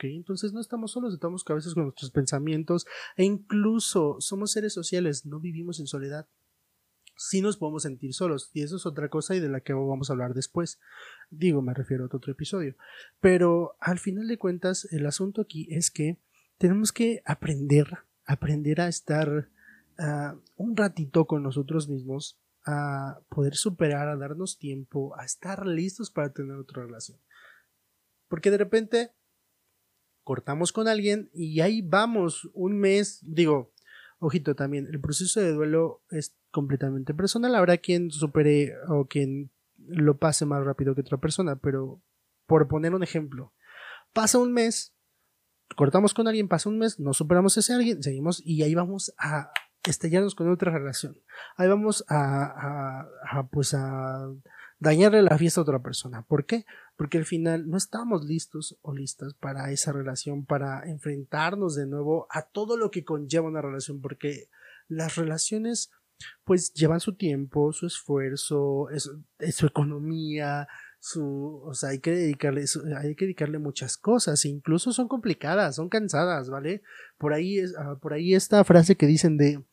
Entonces 0.02 0.54
no 0.54 0.62
estamos 0.62 0.92
solos, 0.92 1.14
estamos 1.14 1.44
veces 1.46 1.74
con 1.74 1.84
nuestros 1.84 2.12
pensamientos 2.12 2.86
e 3.16 3.24
incluso 3.24 4.18
somos 4.20 4.52
seres 4.52 4.74
sociales, 4.74 5.26
no 5.26 5.40
vivimos 5.40 5.80
en 5.80 5.88
soledad. 5.88 6.28
Sí 7.16 7.42
nos 7.42 7.58
podemos 7.58 7.84
sentir 7.84 8.14
solos 8.14 8.50
y 8.54 8.62
eso 8.62 8.78
es 8.78 8.86
otra 8.86 9.10
cosa 9.10 9.36
y 9.36 9.42
de 9.42 9.50
la 9.50 9.60
que 9.60 9.74
vamos 9.74 10.10
a 10.10 10.14
hablar 10.14 10.34
después. 10.34 10.80
Digo, 11.30 11.62
me 11.62 11.74
refiero 11.74 12.06
a 12.06 12.16
otro 12.16 12.32
episodio. 12.32 12.76
Pero 13.20 13.76
al 13.80 14.00
final 14.00 14.28
de 14.28 14.38
cuentas, 14.38 14.88
el 14.92 15.06
asunto 15.06 15.42
aquí 15.42 15.68
es 15.70 15.92
que 15.92 16.18
tenemos 16.58 16.94
que 16.94 17.22
aprender, 17.26 17.88
aprender 18.26 18.80
a 18.80 18.88
estar 18.88 19.50
ah, 19.98 20.36
un 20.56 20.78
ratito 20.78 21.26
con 21.26 21.44
nosotros 21.44 21.90
mismos, 21.90 22.40
a 22.66 23.20
poder 23.30 23.56
superar, 23.56 24.08
a 24.08 24.16
darnos 24.16 24.58
tiempo, 24.58 25.18
a 25.18 25.26
estar 25.26 25.66
listos 25.66 26.12
para 26.12 26.32
tener 26.32 26.56
otra 26.56 26.84
relación. 26.84 27.18
Porque 28.30 28.52
de 28.52 28.58
repente 28.60 29.12
cortamos 30.30 30.72
con 30.72 30.88
alguien 30.88 31.32
y 31.34 31.60
ahí 31.62 31.82
vamos 31.82 32.52
un 32.54 32.78
mes, 32.78 33.18
digo, 33.24 33.74
ojito 34.20 34.54
también, 34.54 34.86
el 34.86 35.02
proceso 35.02 35.42
de 35.42 35.54
duelo 35.54 36.04
es 36.12 36.36
completamente 36.52 37.16
personal. 37.16 37.56
Habrá 37.56 37.78
quien 37.78 38.12
supere 38.12 38.76
o 38.90 39.08
quien 39.08 39.50
lo 39.88 40.20
pase 40.20 40.46
más 40.46 40.64
rápido 40.64 40.94
que 40.94 41.02
otra 41.02 41.18
persona, 41.18 41.56
pero 41.56 42.00
por 42.46 42.68
poner 42.68 42.94
un 42.94 43.02
ejemplo, 43.02 43.54
pasa 44.14 44.38
un 44.38 44.54
mes, 44.54 44.94
cortamos 45.76 46.14
con 46.14 46.28
alguien, 46.28 46.48
pasa 46.48 46.70
un 46.70 46.78
mes, 46.78 47.00
no 47.00 47.14
superamos 47.14 47.58
ese 47.58 47.74
alguien, 47.74 48.04
seguimos 48.04 48.40
y 48.46 48.62
ahí 48.62 48.76
vamos 48.76 49.12
a 49.18 49.52
estallarnos 49.84 50.36
con 50.36 50.48
otra 50.52 50.72
relación. 50.72 51.18
Ahí 51.58 51.68
vamos 51.68 52.06
a, 52.08 53.08
pues 53.50 53.74
a 53.74 54.30
dañarle 54.78 55.24
la 55.24 55.40
fiesta 55.40 55.60
a 55.60 55.64
otra 55.64 55.82
persona. 55.82 56.22
¿Por 56.22 56.46
qué? 56.46 56.68
Porque 57.00 57.18
al 57.18 57.24
final 57.24 57.70
no 57.70 57.78
estamos 57.78 58.26
listos 58.26 58.78
o 58.82 58.94
listas 58.94 59.34
para 59.34 59.72
esa 59.72 59.94
relación, 59.94 60.46
para 60.46 60.84
enfrentarnos 60.84 61.74
de 61.76 61.88
nuevo 61.88 62.28
a 62.30 62.42
todo 62.42 62.76
lo 62.76 62.92
que 62.92 63.06
conlleva 63.06 63.48
una 63.48 63.62
relación, 63.62 64.02
porque 64.02 64.50
las 64.90 65.16
relaciones 65.16 65.92
pues 66.44 66.74
llevan 66.74 67.00
su 67.00 67.16
tiempo, 67.16 67.72
su 67.72 67.88
esfuerzo, 67.88 68.90
su 69.54 69.66
economía, 69.66 70.68
su, 71.00 71.62
o 71.64 71.74
sea, 71.74 71.92
hay 71.92 72.00
que 72.00 72.12
dedicarle, 72.12 72.66
hay 72.98 73.16
que 73.16 73.24
dedicarle 73.24 73.60
muchas 73.60 73.96
cosas, 73.96 74.44
incluso 74.44 74.92
son 74.92 75.08
complicadas, 75.08 75.78
son 75.78 75.88
cansadas, 75.88 76.50
¿vale? 76.50 76.82
Por 77.18 77.32
ahí, 77.32 77.60
es, 77.60 77.76
ah, 77.78 77.98
por 78.02 78.12
ahí 78.12 78.34
esta 78.34 78.62
frase 78.66 78.98
que 78.98 79.08
dicen 79.08 79.38
de, 79.38 79.64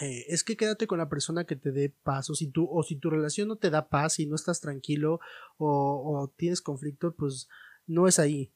eh, 0.00 0.24
es 0.28 0.42
que 0.42 0.56
quédate 0.56 0.86
con 0.86 0.98
la 0.98 1.08
persona 1.08 1.44
que 1.44 1.56
te 1.56 1.70
dé 1.70 1.94
paz, 2.02 2.30
o 2.30 2.34
si 2.34 2.50
tu, 2.50 2.66
o 2.70 2.82
si 2.82 2.96
tu 2.96 3.10
relación 3.10 3.48
no 3.48 3.56
te 3.56 3.70
da 3.70 3.88
paz 3.88 4.18
y 4.18 4.26
no 4.26 4.34
estás 4.34 4.60
tranquilo 4.60 5.20
o, 5.58 6.32
tienes 6.36 6.60
conflicto, 6.60 7.14
pues 7.14 7.48
no 7.86 8.08
es 8.08 8.18
ahí. 8.18 8.52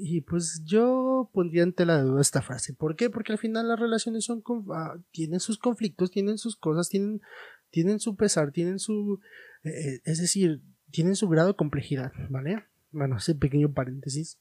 Y 0.00 0.22
pues 0.22 0.62
yo 0.64 1.30
pondría 1.32 1.62
ante 1.62 1.86
la 1.86 2.02
duda 2.02 2.20
esta 2.20 2.42
frase. 2.42 2.74
¿Por 2.74 2.96
qué? 2.96 3.10
Porque 3.10 3.32
al 3.32 3.38
final 3.38 3.68
las 3.68 3.78
relaciones 3.78 4.24
son 4.24 4.42
ah, 4.74 4.96
tienen 5.12 5.38
sus 5.38 5.58
conflictos, 5.58 6.10
tienen 6.10 6.36
sus 6.36 6.56
cosas, 6.56 6.88
tienen, 6.88 7.20
tienen 7.70 8.00
su 8.00 8.16
pesar, 8.16 8.50
tienen 8.50 8.80
su 8.80 9.20
eh, 9.64 10.00
es 10.04 10.20
decir, 10.20 10.62
tienen 10.90 11.16
su 11.16 11.28
grado 11.28 11.48
de 11.48 11.56
complejidad, 11.56 12.12
¿vale? 12.30 12.64
Bueno, 12.90 13.16
ese 13.16 13.34
pequeño 13.34 13.72
paréntesis. 13.72 14.38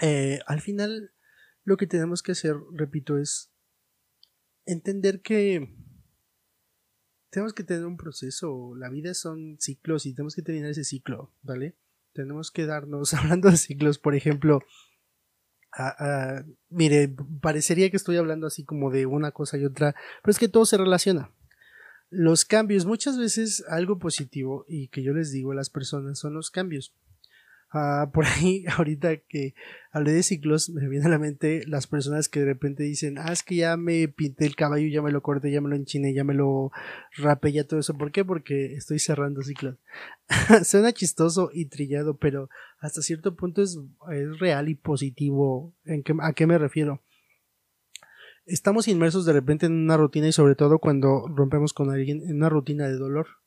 Eh, 0.00 0.40
al 0.46 0.60
final, 0.60 1.12
lo 1.64 1.76
que 1.76 1.86
tenemos 1.86 2.22
que 2.22 2.32
hacer, 2.32 2.56
repito, 2.72 3.18
es 3.18 3.52
entender 4.66 5.22
que 5.22 5.74
tenemos 7.30 7.52
que 7.52 7.64
tener 7.64 7.86
un 7.86 7.96
proceso. 7.96 8.74
La 8.76 8.88
vida 8.88 9.14
son 9.14 9.56
ciclos 9.60 10.06
y 10.06 10.14
tenemos 10.14 10.34
que 10.34 10.42
terminar 10.42 10.70
ese 10.70 10.84
ciclo, 10.84 11.32
¿vale? 11.42 11.76
Tenemos 12.12 12.50
que 12.50 12.66
darnos, 12.66 13.14
hablando 13.14 13.50
de 13.50 13.56
ciclos, 13.56 13.98
por 13.98 14.14
ejemplo, 14.14 14.60
mire, 16.68 17.14
parecería 17.40 17.90
que 17.90 17.96
estoy 17.96 18.16
hablando 18.16 18.46
así 18.46 18.64
como 18.64 18.90
de 18.90 19.06
una 19.06 19.30
cosa 19.30 19.56
y 19.56 19.64
otra, 19.64 19.94
pero 20.22 20.32
es 20.32 20.38
que 20.38 20.48
todo 20.48 20.66
se 20.66 20.76
relaciona 20.76 21.32
los 22.10 22.44
cambios, 22.44 22.86
muchas 22.86 23.16
veces 23.16 23.64
algo 23.68 23.98
positivo 23.98 24.66
y 24.68 24.88
que 24.88 25.02
yo 25.02 25.14
les 25.14 25.30
digo 25.30 25.52
a 25.52 25.54
las 25.54 25.70
personas 25.70 26.18
son 26.18 26.34
los 26.34 26.50
cambios. 26.50 26.92
Ah, 27.72 28.10
por 28.12 28.24
ahí, 28.26 28.64
ahorita 28.76 29.16
que 29.18 29.54
hablé 29.92 30.12
de 30.12 30.22
ciclos, 30.24 30.70
me 30.70 30.88
viene 30.88 31.06
a 31.06 31.08
la 31.08 31.18
mente 31.18 31.62
las 31.66 31.86
personas 31.86 32.28
que 32.28 32.40
de 32.40 32.46
repente 32.46 32.82
dicen, 32.82 33.16
ah, 33.18 33.32
es 33.32 33.42
que 33.44 33.56
ya 33.56 33.76
me 33.76 34.08
pinté 34.08 34.46
el 34.46 34.56
caballo, 34.56 34.88
ya 34.88 35.02
me 35.02 35.12
lo 35.12 35.22
corté, 35.22 35.52
ya 35.52 35.60
me 35.60 35.68
lo 35.68 35.76
enchiné, 35.76 36.12
ya 36.12 36.24
me 36.24 36.34
lo 36.34 36.72
rapé, 37.16 37.52
ya 37.52 37.64
todo 37.64 37.78
eso. 37.80 37.96
¿Por 37.96 38.10
qué? 38.10 38.24
Porque 38.24 38.74
estoy 38.74 38.98
cerrando 38.98 39.42
ciclos. 39.42 39.76
Suena 40.64 40.92
chistoso 40.92 41.50
y 41.52 41.66
trillado, 41.66 42.16
pero 42.16 42.48
hasta 42.80 43.02
cierto 43.02 43.36
punto 43.36 43.62
es, 43.62 43.78
es 44.12 44.38
real 44.40 44.68
y 44.68 44.74
positivo. 44.74 45.72
¿En 45.84 46.02
¿A 46.22 46.32
qué 46.32 46.46
me 46.46 46.58
refiero? 46.58 47.00
estamos 48.46 48.88
inmersos 48.88 49.24
de 49.24 49.32
repente 49.32 49.66
en 49.66 49.72
una 49.72 49.96
rutina 49.96 50.26
y 50.28 50.32
sobre 50.32 50.54
todo 50.54 50.78
cuando 50.78 51.26
rompemos 51.28 51.72
con 51.72 51.90
alguien 51.90 52.22
en 52.22 52.36
una 52.36 52.48
rutina 52.48 52.88
de 52.88 52.96
dolor. 52.96 53.39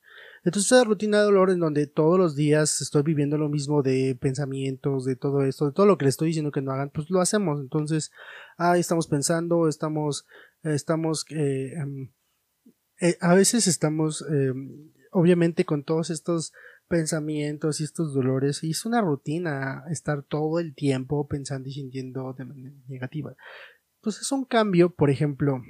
Entonces 0.44 0.70
esa 0.70 0.84
rutina 0.84 1.18
de 1.18 1.24
dolor 1.24 1.50
en 1.50 1.58
donde 1.58 1.86
todos 1.86 2.18
los 2.18 2.36
días 2.36 2.82
estoy 2.82 3.02
viviendo 3.02 3.38
lo 3.38 3.48
mismo 3.48 3.82
de 3.82 4.14
pensamientos, 4.20 5.06
de 5.06 5.16
todo 5.16 5.42
esto, 5.42 5.66
de 5.66 5.72
todo 5.72 5.86
lo 5.86 5.96
que 5.96 6.04
le 6.04 6.10
estoy 6.10 6.28
diciendo 6.28 6.52
que 6.52 6.60
no 6.60 6.72
hagan, 6.72 6.90
pues 6.90 7.08
lo 7.08 7.22
hacemos. 7.22 7.60
Entonces, 7.60 8.12
ah, 8.58 8.76
estamos 8.76 9.06
pensando, 9.06 9.68
estamos, 9.68 10.26
estamos, 10.62 11.24
eh, 11.30 11.72
em, 11.76 12.12
eh, 13.00 13.16
a 13.20 13.34
veces 13.34 13.66
estamos, 13.66 14.22
em, 14.30 14.92
obviamente 15.12 15.64
con 15.64 15.82
todos 15.82 16.10
estos 16.10 16.52
pensamientos 16.88 17.80
y 17.80 17.84
estos 17.84 18.12
dolores 18.12 18.62
y 18.62 18.70
es 18.72 18.84
una 18.84 19.00
rutina 19.00 19.84
estar 19.90 20.22
todo 20.22 20.60
el 20.60 20.74
tiempo 20.74 21.26
pensando 21.26 21.68
y 21.70 21.72
sintiendo 21.72 22.34
de 22.34 22.44
manera 22.44 22.76
negativa. 22.86 23.34
Pues 24.02 24.20
es 24.20 24.30
un 24.30 24.44
cambio, 24.44 24.90
por 24.90 25.08
ejemplo, 25.08 25.62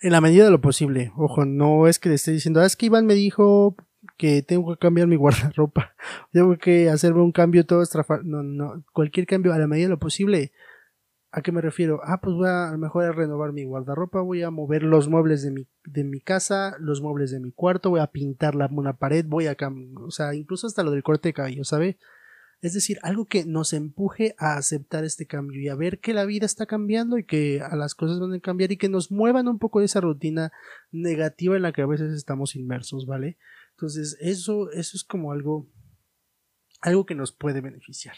en 0.00 0.12
la 0.12 0.20
medida 0.20 0.44
de 0.44 0.50
lo 0.50 0.60
posible. 0.60 1.12
Ojo, 1.16 1.44
no 1.44 1.86
es 1.86 1.98
que 1.98 2.08
le 2.08 2.16
esté 2.16 2.32
diciendo, 2.32 2.60
ah, 2.60 2.66
es 2.66 2.76
que 2.76 2.86
Iván 2.86 3.06
me 3.06 3.14
dijo 3.14 3.76
que 4.16 4.42
tengo 4.42 4.72
que 4.72 4.78
cambiar 4.78 5.06
mi 5.06 5.16
guardarropa, 5.16 5.94
tengo 6.32 6.56
que 6.58 6.90
hacerme 6.90 7.22
un 7.22 7.32
cambio 7.32 7.66
todo 7.66 7.82
estrafar. 7.82 8.24
No, 8.24 8.42
no, 8.42 8.84
cualquier 8.92 9.26
cambio 9.26 9.52
a 9.52 9.58
la 9.58 9.66
medida 9.66 9.86
de 9.86 9.90
lo 9.90 9.98
posible. 9.98 10.52
¿A 11.36 11.42
qué 11.42 11.50
me 11.50 11.60
refiero? 11.60 12.00
Ah, 12.04 12.20
pues 12.22 12.36
voy 12.36 12.46
a, 12.46 12.68
a 12.68 12.72
lo 12.72 12.78
mejor 12.78 13.04
a 13.04 13.12
renovar 13.12 13.52
mi 13.52 13.64
guardarropa, 13.64 14.20
voy 14.20 14.44
a 14.44 14.50
mover 14.50 14.84
los 14.84 15.08
muebles 15.08 15.42
de 15.42 15.50
mi, 15.50 15.66
de 15.84 16.04
mi 16.04 16.20
casa, 16.20 16.76
los 16.78 17.02
muebles 17.02 17.32
de 17.32 17.40
mi 17.40 17.50
cuarto, 17.50 17.90
voy 17.90 17.98
a 17.98 18.06
pintar 18.06 18.54
la, 18.54 18.68
una 18.70 18.98
pared, 18.98 19.26
voy 19.26 19.48
a, 19.48 19.56
o 20.00 20.10
sea, 20.12 20.32
incluso 20.36 20.68
hasta 20.68 20.84
lo 20.84 20.92
del 20.92 21.02
corte 21.02 21.30
de 21.30 21.32
cabello, 21.32 21.64
¿sabe? 21.64 21.98
Es 22.64 22.72
decir, 22.72 22.98
algo 23.02 23.26
que 23.26 23.44
nos 23.44 23.74
empuje 23.74 24.34
a 24.38 24.56
aceptar 24.56 25.04
este 25.04 25.26
cambio 25.26 25.60
y 25.60 25.68
a 25.68 25.74
ver 25.74 26.00
que 26.00 26.14
la 26.14 26.24
vida 26.24 26.46
está 26.46 26.64
cambiando 26.64 27.18
y 27.18 27.24
que 27.24 27.60
a 27.60 27.76
las 27.76 27.94
cosas 27.94 28.18
van 28.18 28.32
a 28.32 28.40
cambiar 28.40 28.72
y 28.72 28.78
que 28.78 28.88
nos 28.88 29.10
muevan 29.10 29.48
un 29.48 29.58
poco 29.58 29.80
de 29.80 29.84
esa 29.84 30.00
rutina 30.00 30.50
negativa 30.90 31.56
en 31.56 31.62
la 31.62 31.72
que 31.72 31.82
a 31.82 31.86
veces 31.86 32.14
estamos 32.14 32.56
inmersos, 32.56 33.04
¿vale? 33.04 33.36
Entonces, 33.72 34.16
eso, 34.18 34.70
eso 34.70 34.96
es 34.96 35.04
como 35.04 35.32
algo, 35.32 35.68
algo 36.80 37.04
que 37.04 37.14
nos 37.14 37.32
puede 37.32 37.60
beneficiar, 37.60 38.16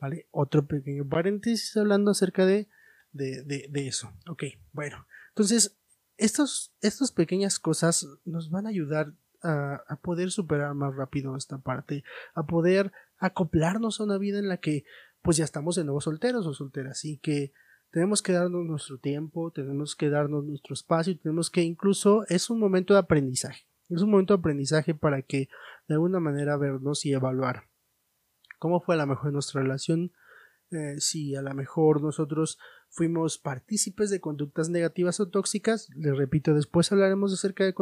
¿vale? 0.00 0.26
Otro 0.32 0.66
pequeño 0.66 1.08
paréntesis 1.08 1.76
hablando 1.76 2.10
acerca 2.10 2.46
de, 2.46 2.66
de, 3.12 3.44
de, 3.44 3.86
eso. 3.86 4.12
Ok, 4.28 4.42
bueno. 4.72 5.06
Entonces, 5.28 5.78
estos, 6.16 6.74
estas 6.80 7.12
pequeñas 7.12 7.60
cosas 7.60 8.08
nos 8.24 8.50
van 8.50 8.66
a 8.66 8.70
ayudar 8.70 9.14
a, 9.40 9.84
a, 9.86 9.96
poder 10.00 10.32
superar 10.32 10.74
más 10.74 10.96
rápido 10.96 11.36
esta 11.36 11.58
parte, 11.58 12.02
a 12.34 12.44
poder 12.44 12.90
acoplarnos 13.18 14.00
a 14.00 14.04
una 14.04 14.18
vida 14.18 14.38
en 14.38 14.48
la 14.48 14.58
que 14.58 14.84
pues 15.22 15.36
ya 15.36 15.44
estamos 15.44 15.76
de 15.76 15.84
nuevo 15.84 16.00
solteros 16.00 16.46
o 16.46 16.52
solteras, 16.52 16.92
así 16.92 17.18
que 17.18 17.52
tenemos 17.90 18.22
que 18.22 18.32
darnos 18.32 18.64
nuestro 18.64 18.98
tiempo, 18.98 19.52
tenemos 19.52 19.96
que 19.96 20.10
darnos 20.10 20.44
nuestro 20.44 20.74
espacio, 20.74 21.16
tenemos 21.18 21.50
que 21.50 21.62
incluso 21.62 22.24
es 22.28 22.50
un 22.50 22.58
momento 22.58 22.92
de 22.92 23.00
aprendizaje, 23.00 23.66
es 23.88 24.02
un 24.02 24.10
momento 24.10 24.34
de 24.34 24.40
aprendizaje 24.40 24.94
para 24.94 25.22
que 25.22 25.48
de 25.88 25.94
alguna 25.94 26.20
manera 26.20 26.56
vernos 26.56 27.06
y 27.06 27.12
evaluar 27.12 27.68
cómo 28.58 28.80
fue 28.80 28.94
a 28.94 28.98
lo 28.98 29.06
mejor 29.06 29.32
nuestra 29.32 29.60
relación, 29.60 30.12
eh, 30.70 30.96
si 30.98 31.36
a 31.36 31.42
lo 31.42 31.54
mejor 31.54 32.02
nosotros 32.02 32.58
fuimos 32.94 33.38
partícipes 33.38 34.08
de 34.08 34.20
conductas 34.20 34.70
negativas 34.70 35.18
o 35.18 35.28
tóxicas, 35.28 35.88
les 35.96 36.16
repito, 36.16 36.54
después 36.54 36.92
hablaremos 36.92 37.32
acerca 37.32 37.64
de, 37.64 37.74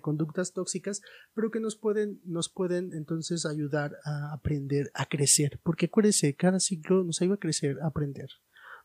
conductas 0.00 0.52
tóxicas, 0.52 1.02
pero 1.34 1.50
que 1.50 1.58
nos 1.58 1.74
pueden, 1.74 2.20
nos 2.24 2.48
pueden 2.48 2.92
entonces 2.92 3.44
ayudar 3.44 3.96
a 4.04 4.32
aprender 4.32 4.92
a 4.94 5.06
crecer, 5.06 5.58
porque 5.64 5.86
acuérdense, 5.86 6.36
cada 6.36 6.60
ciclo 6.60 7.02
nos 7.02 7.20
ayuda 7.20 7.34
a 7.34 7.40
crecer, 7.40 7.76
a 7.82 7.88
aprender, 7.88 8.28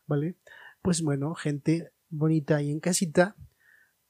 ¿vale? 0.08 0.36
Pues 0.82 1.00
bueno, 1.00 1.32
gente 1.36 1.92
bonita 2.08 2.60
y 2.60 2.72
en 2.72 2.80
casita, 2.80 3.36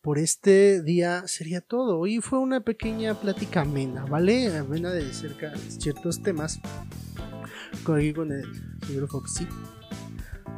por 0.00 0.18
este 0.18 0.82
día 0.82 1.26
sería 1.26 1.60
todo. 1.60 1.98
Hoy 1.98 2.20
fue 2.20 2.38
una 2.38 2.60
pequeña 2.60 3.14
plática 3.14 3.62
amena, 3.62 4.06
¿vale? 4.06 4.56
Amena 4.56 4.90
de 4.90 5.12
cerca 5.12 5.54
ciertos 5.56 6.22
temas. 6.22 6.60
Con, 7.84 8.00
el 8.00 8.44
señor. 8.84 9.08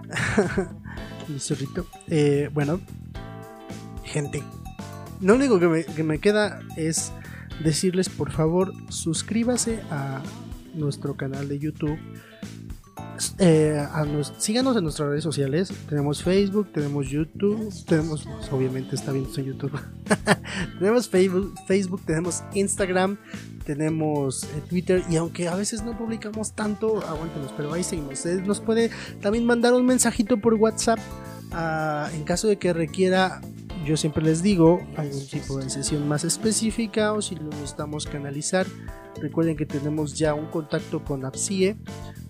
mi 1.29 1.39
zorrito. 1.39 1.87
Eh, 2.09 2.51
bueno, 2.53 2.81
gente, 4.05 4.43
lo 5.21 5.35
único 5.35 5.59
que 5.61 6.03
me 6.03 6.19
queda 6.19 6.61
es 6.77 7.13
decirles 7.63 8.09
por 8.09 8.31
favor 8.31 8.73
suscríbase 8.91 9.81
a 9.91 10.23
nuestro 10.75 11.17
canal 11.17 11.49
de 11.49 11.59
YouTube 11.59 11.99
eh, 13.39 13.87
síganos 14.39 14.77
en 14.77 14.85
nuestras 14.85 15.09
redes 15.09 15.25
sociales. 15.25 15.73
Tenemos 15.89 16.23
Facebook, 16.23 16.73
tenemos 16.73 17.09
YouTube, 17.09 17.73
tenemos, 17.87 18.25
pues, 18.25 18.53
obviamente 18.53 18.95
está 18.95 19.13
viendo 19.13 19.31
en 19.37 19.45
YouTube. 19.45 19.79
tenemos 20.79 21.09
Facebook, 21.09 21.55
Facebook, 21.67 22.03
tenemos 22.05 22.43
Instagram, 22.55 23.19
tenemos 23.65 24.45
eh, 24.45 24.63
Twitter 24.69 25.03
y 25.11 25.17
aunque 25.17 25.49
a 25.49 25.57
veces 25.57 25.83
no 25.83 25.97
publicamos 25.97 26.53
tanto, 26.53 27.07
aguántenos, 27.07 27.53
pero 27.57 27.73
ahí 27.73 27.83
seguimos. 27.83 28.25
nos 28.45 28.61
puede 28.61 28.91
también 29.21 29.45
mandar 29.45 29.73
un 29.75 29.87
mensajito 29.87 30.39
por 30.39 30.55
WhatsApp 30.55 30.99
ah, 31.53 32.09
en 32.15 32.25
caso 32.25 32.49
de 32.49 32.59
que 32.59 32.73
requiera 32.73 33.41
yo 33.85 33.97
siempre 33.97 34.25
les 34.25 34.43
digo 34.43 34.85
algún 34.97 35.27
tipo 35.29 35.59
de 35.59 35.71
sesión 35.71 36.09
más 36.09 36.25
específica 36.25 37.13
o 37.13 37.23
si 37.23 37.37
lo 37.37 37.45
necesitamos 37.45 38.07
canalizar 38.07 38.67
recuerden 39.21 39.57
que 39.57 39.65
tenemos 39.65 40.19
ya 40.19 40.35
un 40.35 40.47
contacto 40.47 41.05
con 41.05 41.25
APSIE 41.25 41.77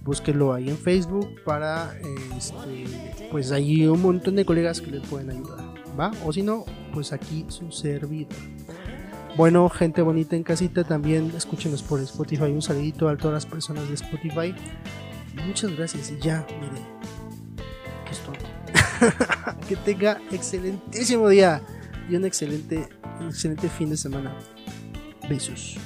búsquelo 0.07 0.55
ahí 0.55 0.69
en 0.71 0.79
Facebook 0.79 1.43
para, 1.45 1.99
este, 2.37 3.29
pues 3.31 3.51
hay 3.51 3.87
un 3.87 4.01
montón 4.01 4.37
de 4.37 4.45
colegas 4.45 4.81
que 4.81 4.93
le 4.93 5.01
pueden 5.01 5.31
ayudar, 5.31 5.65
¿va? 5.99 6.13
O 6.25 6.33
si 6.33 6.43
no, 6.43 6.65
pues 6.95 7.13
aquí 7.13 7.45
su 7.49 7.73
servidor. 7.73 8.33
Bueno, 9.37 9.69
gente 9.69 10.01
bonita 10.01 10.35
en 10.35 10.45
casita, 10.45 10.83
también 10.85 11.31
escúchenos 11.37 11.83
por 11.83 12.01
Spotify. 12.01 12.45
Un 12.45 12.63
saludito 12.63 13.07
a 13.07 13.17
todas 13.19 13.35
las 13.35 13.47
personas 13.47 13.87
de 13.87 13.95
Spotify. 13.95 14.55
Muchas 15.47 15.77
gracias 15.77 16.11
y 16.11 16.19
ya, 16.19 16.47
miren. 16.59 16.87
Que 18.07 18.13
es 18.13 19.67
que 19.69 19.77
tenga 19.77 20.19
excelentísimo 20.33 21.29
día 21.29 21.61
y 22.09 22.17
un 22.17 22.25
excelente, 22.25 22.89
excelente 23.21 23.69
fin 23.69 23.91
de 23.91 23.99
semana. 23.99 24.35
Besos. 25.29 25.77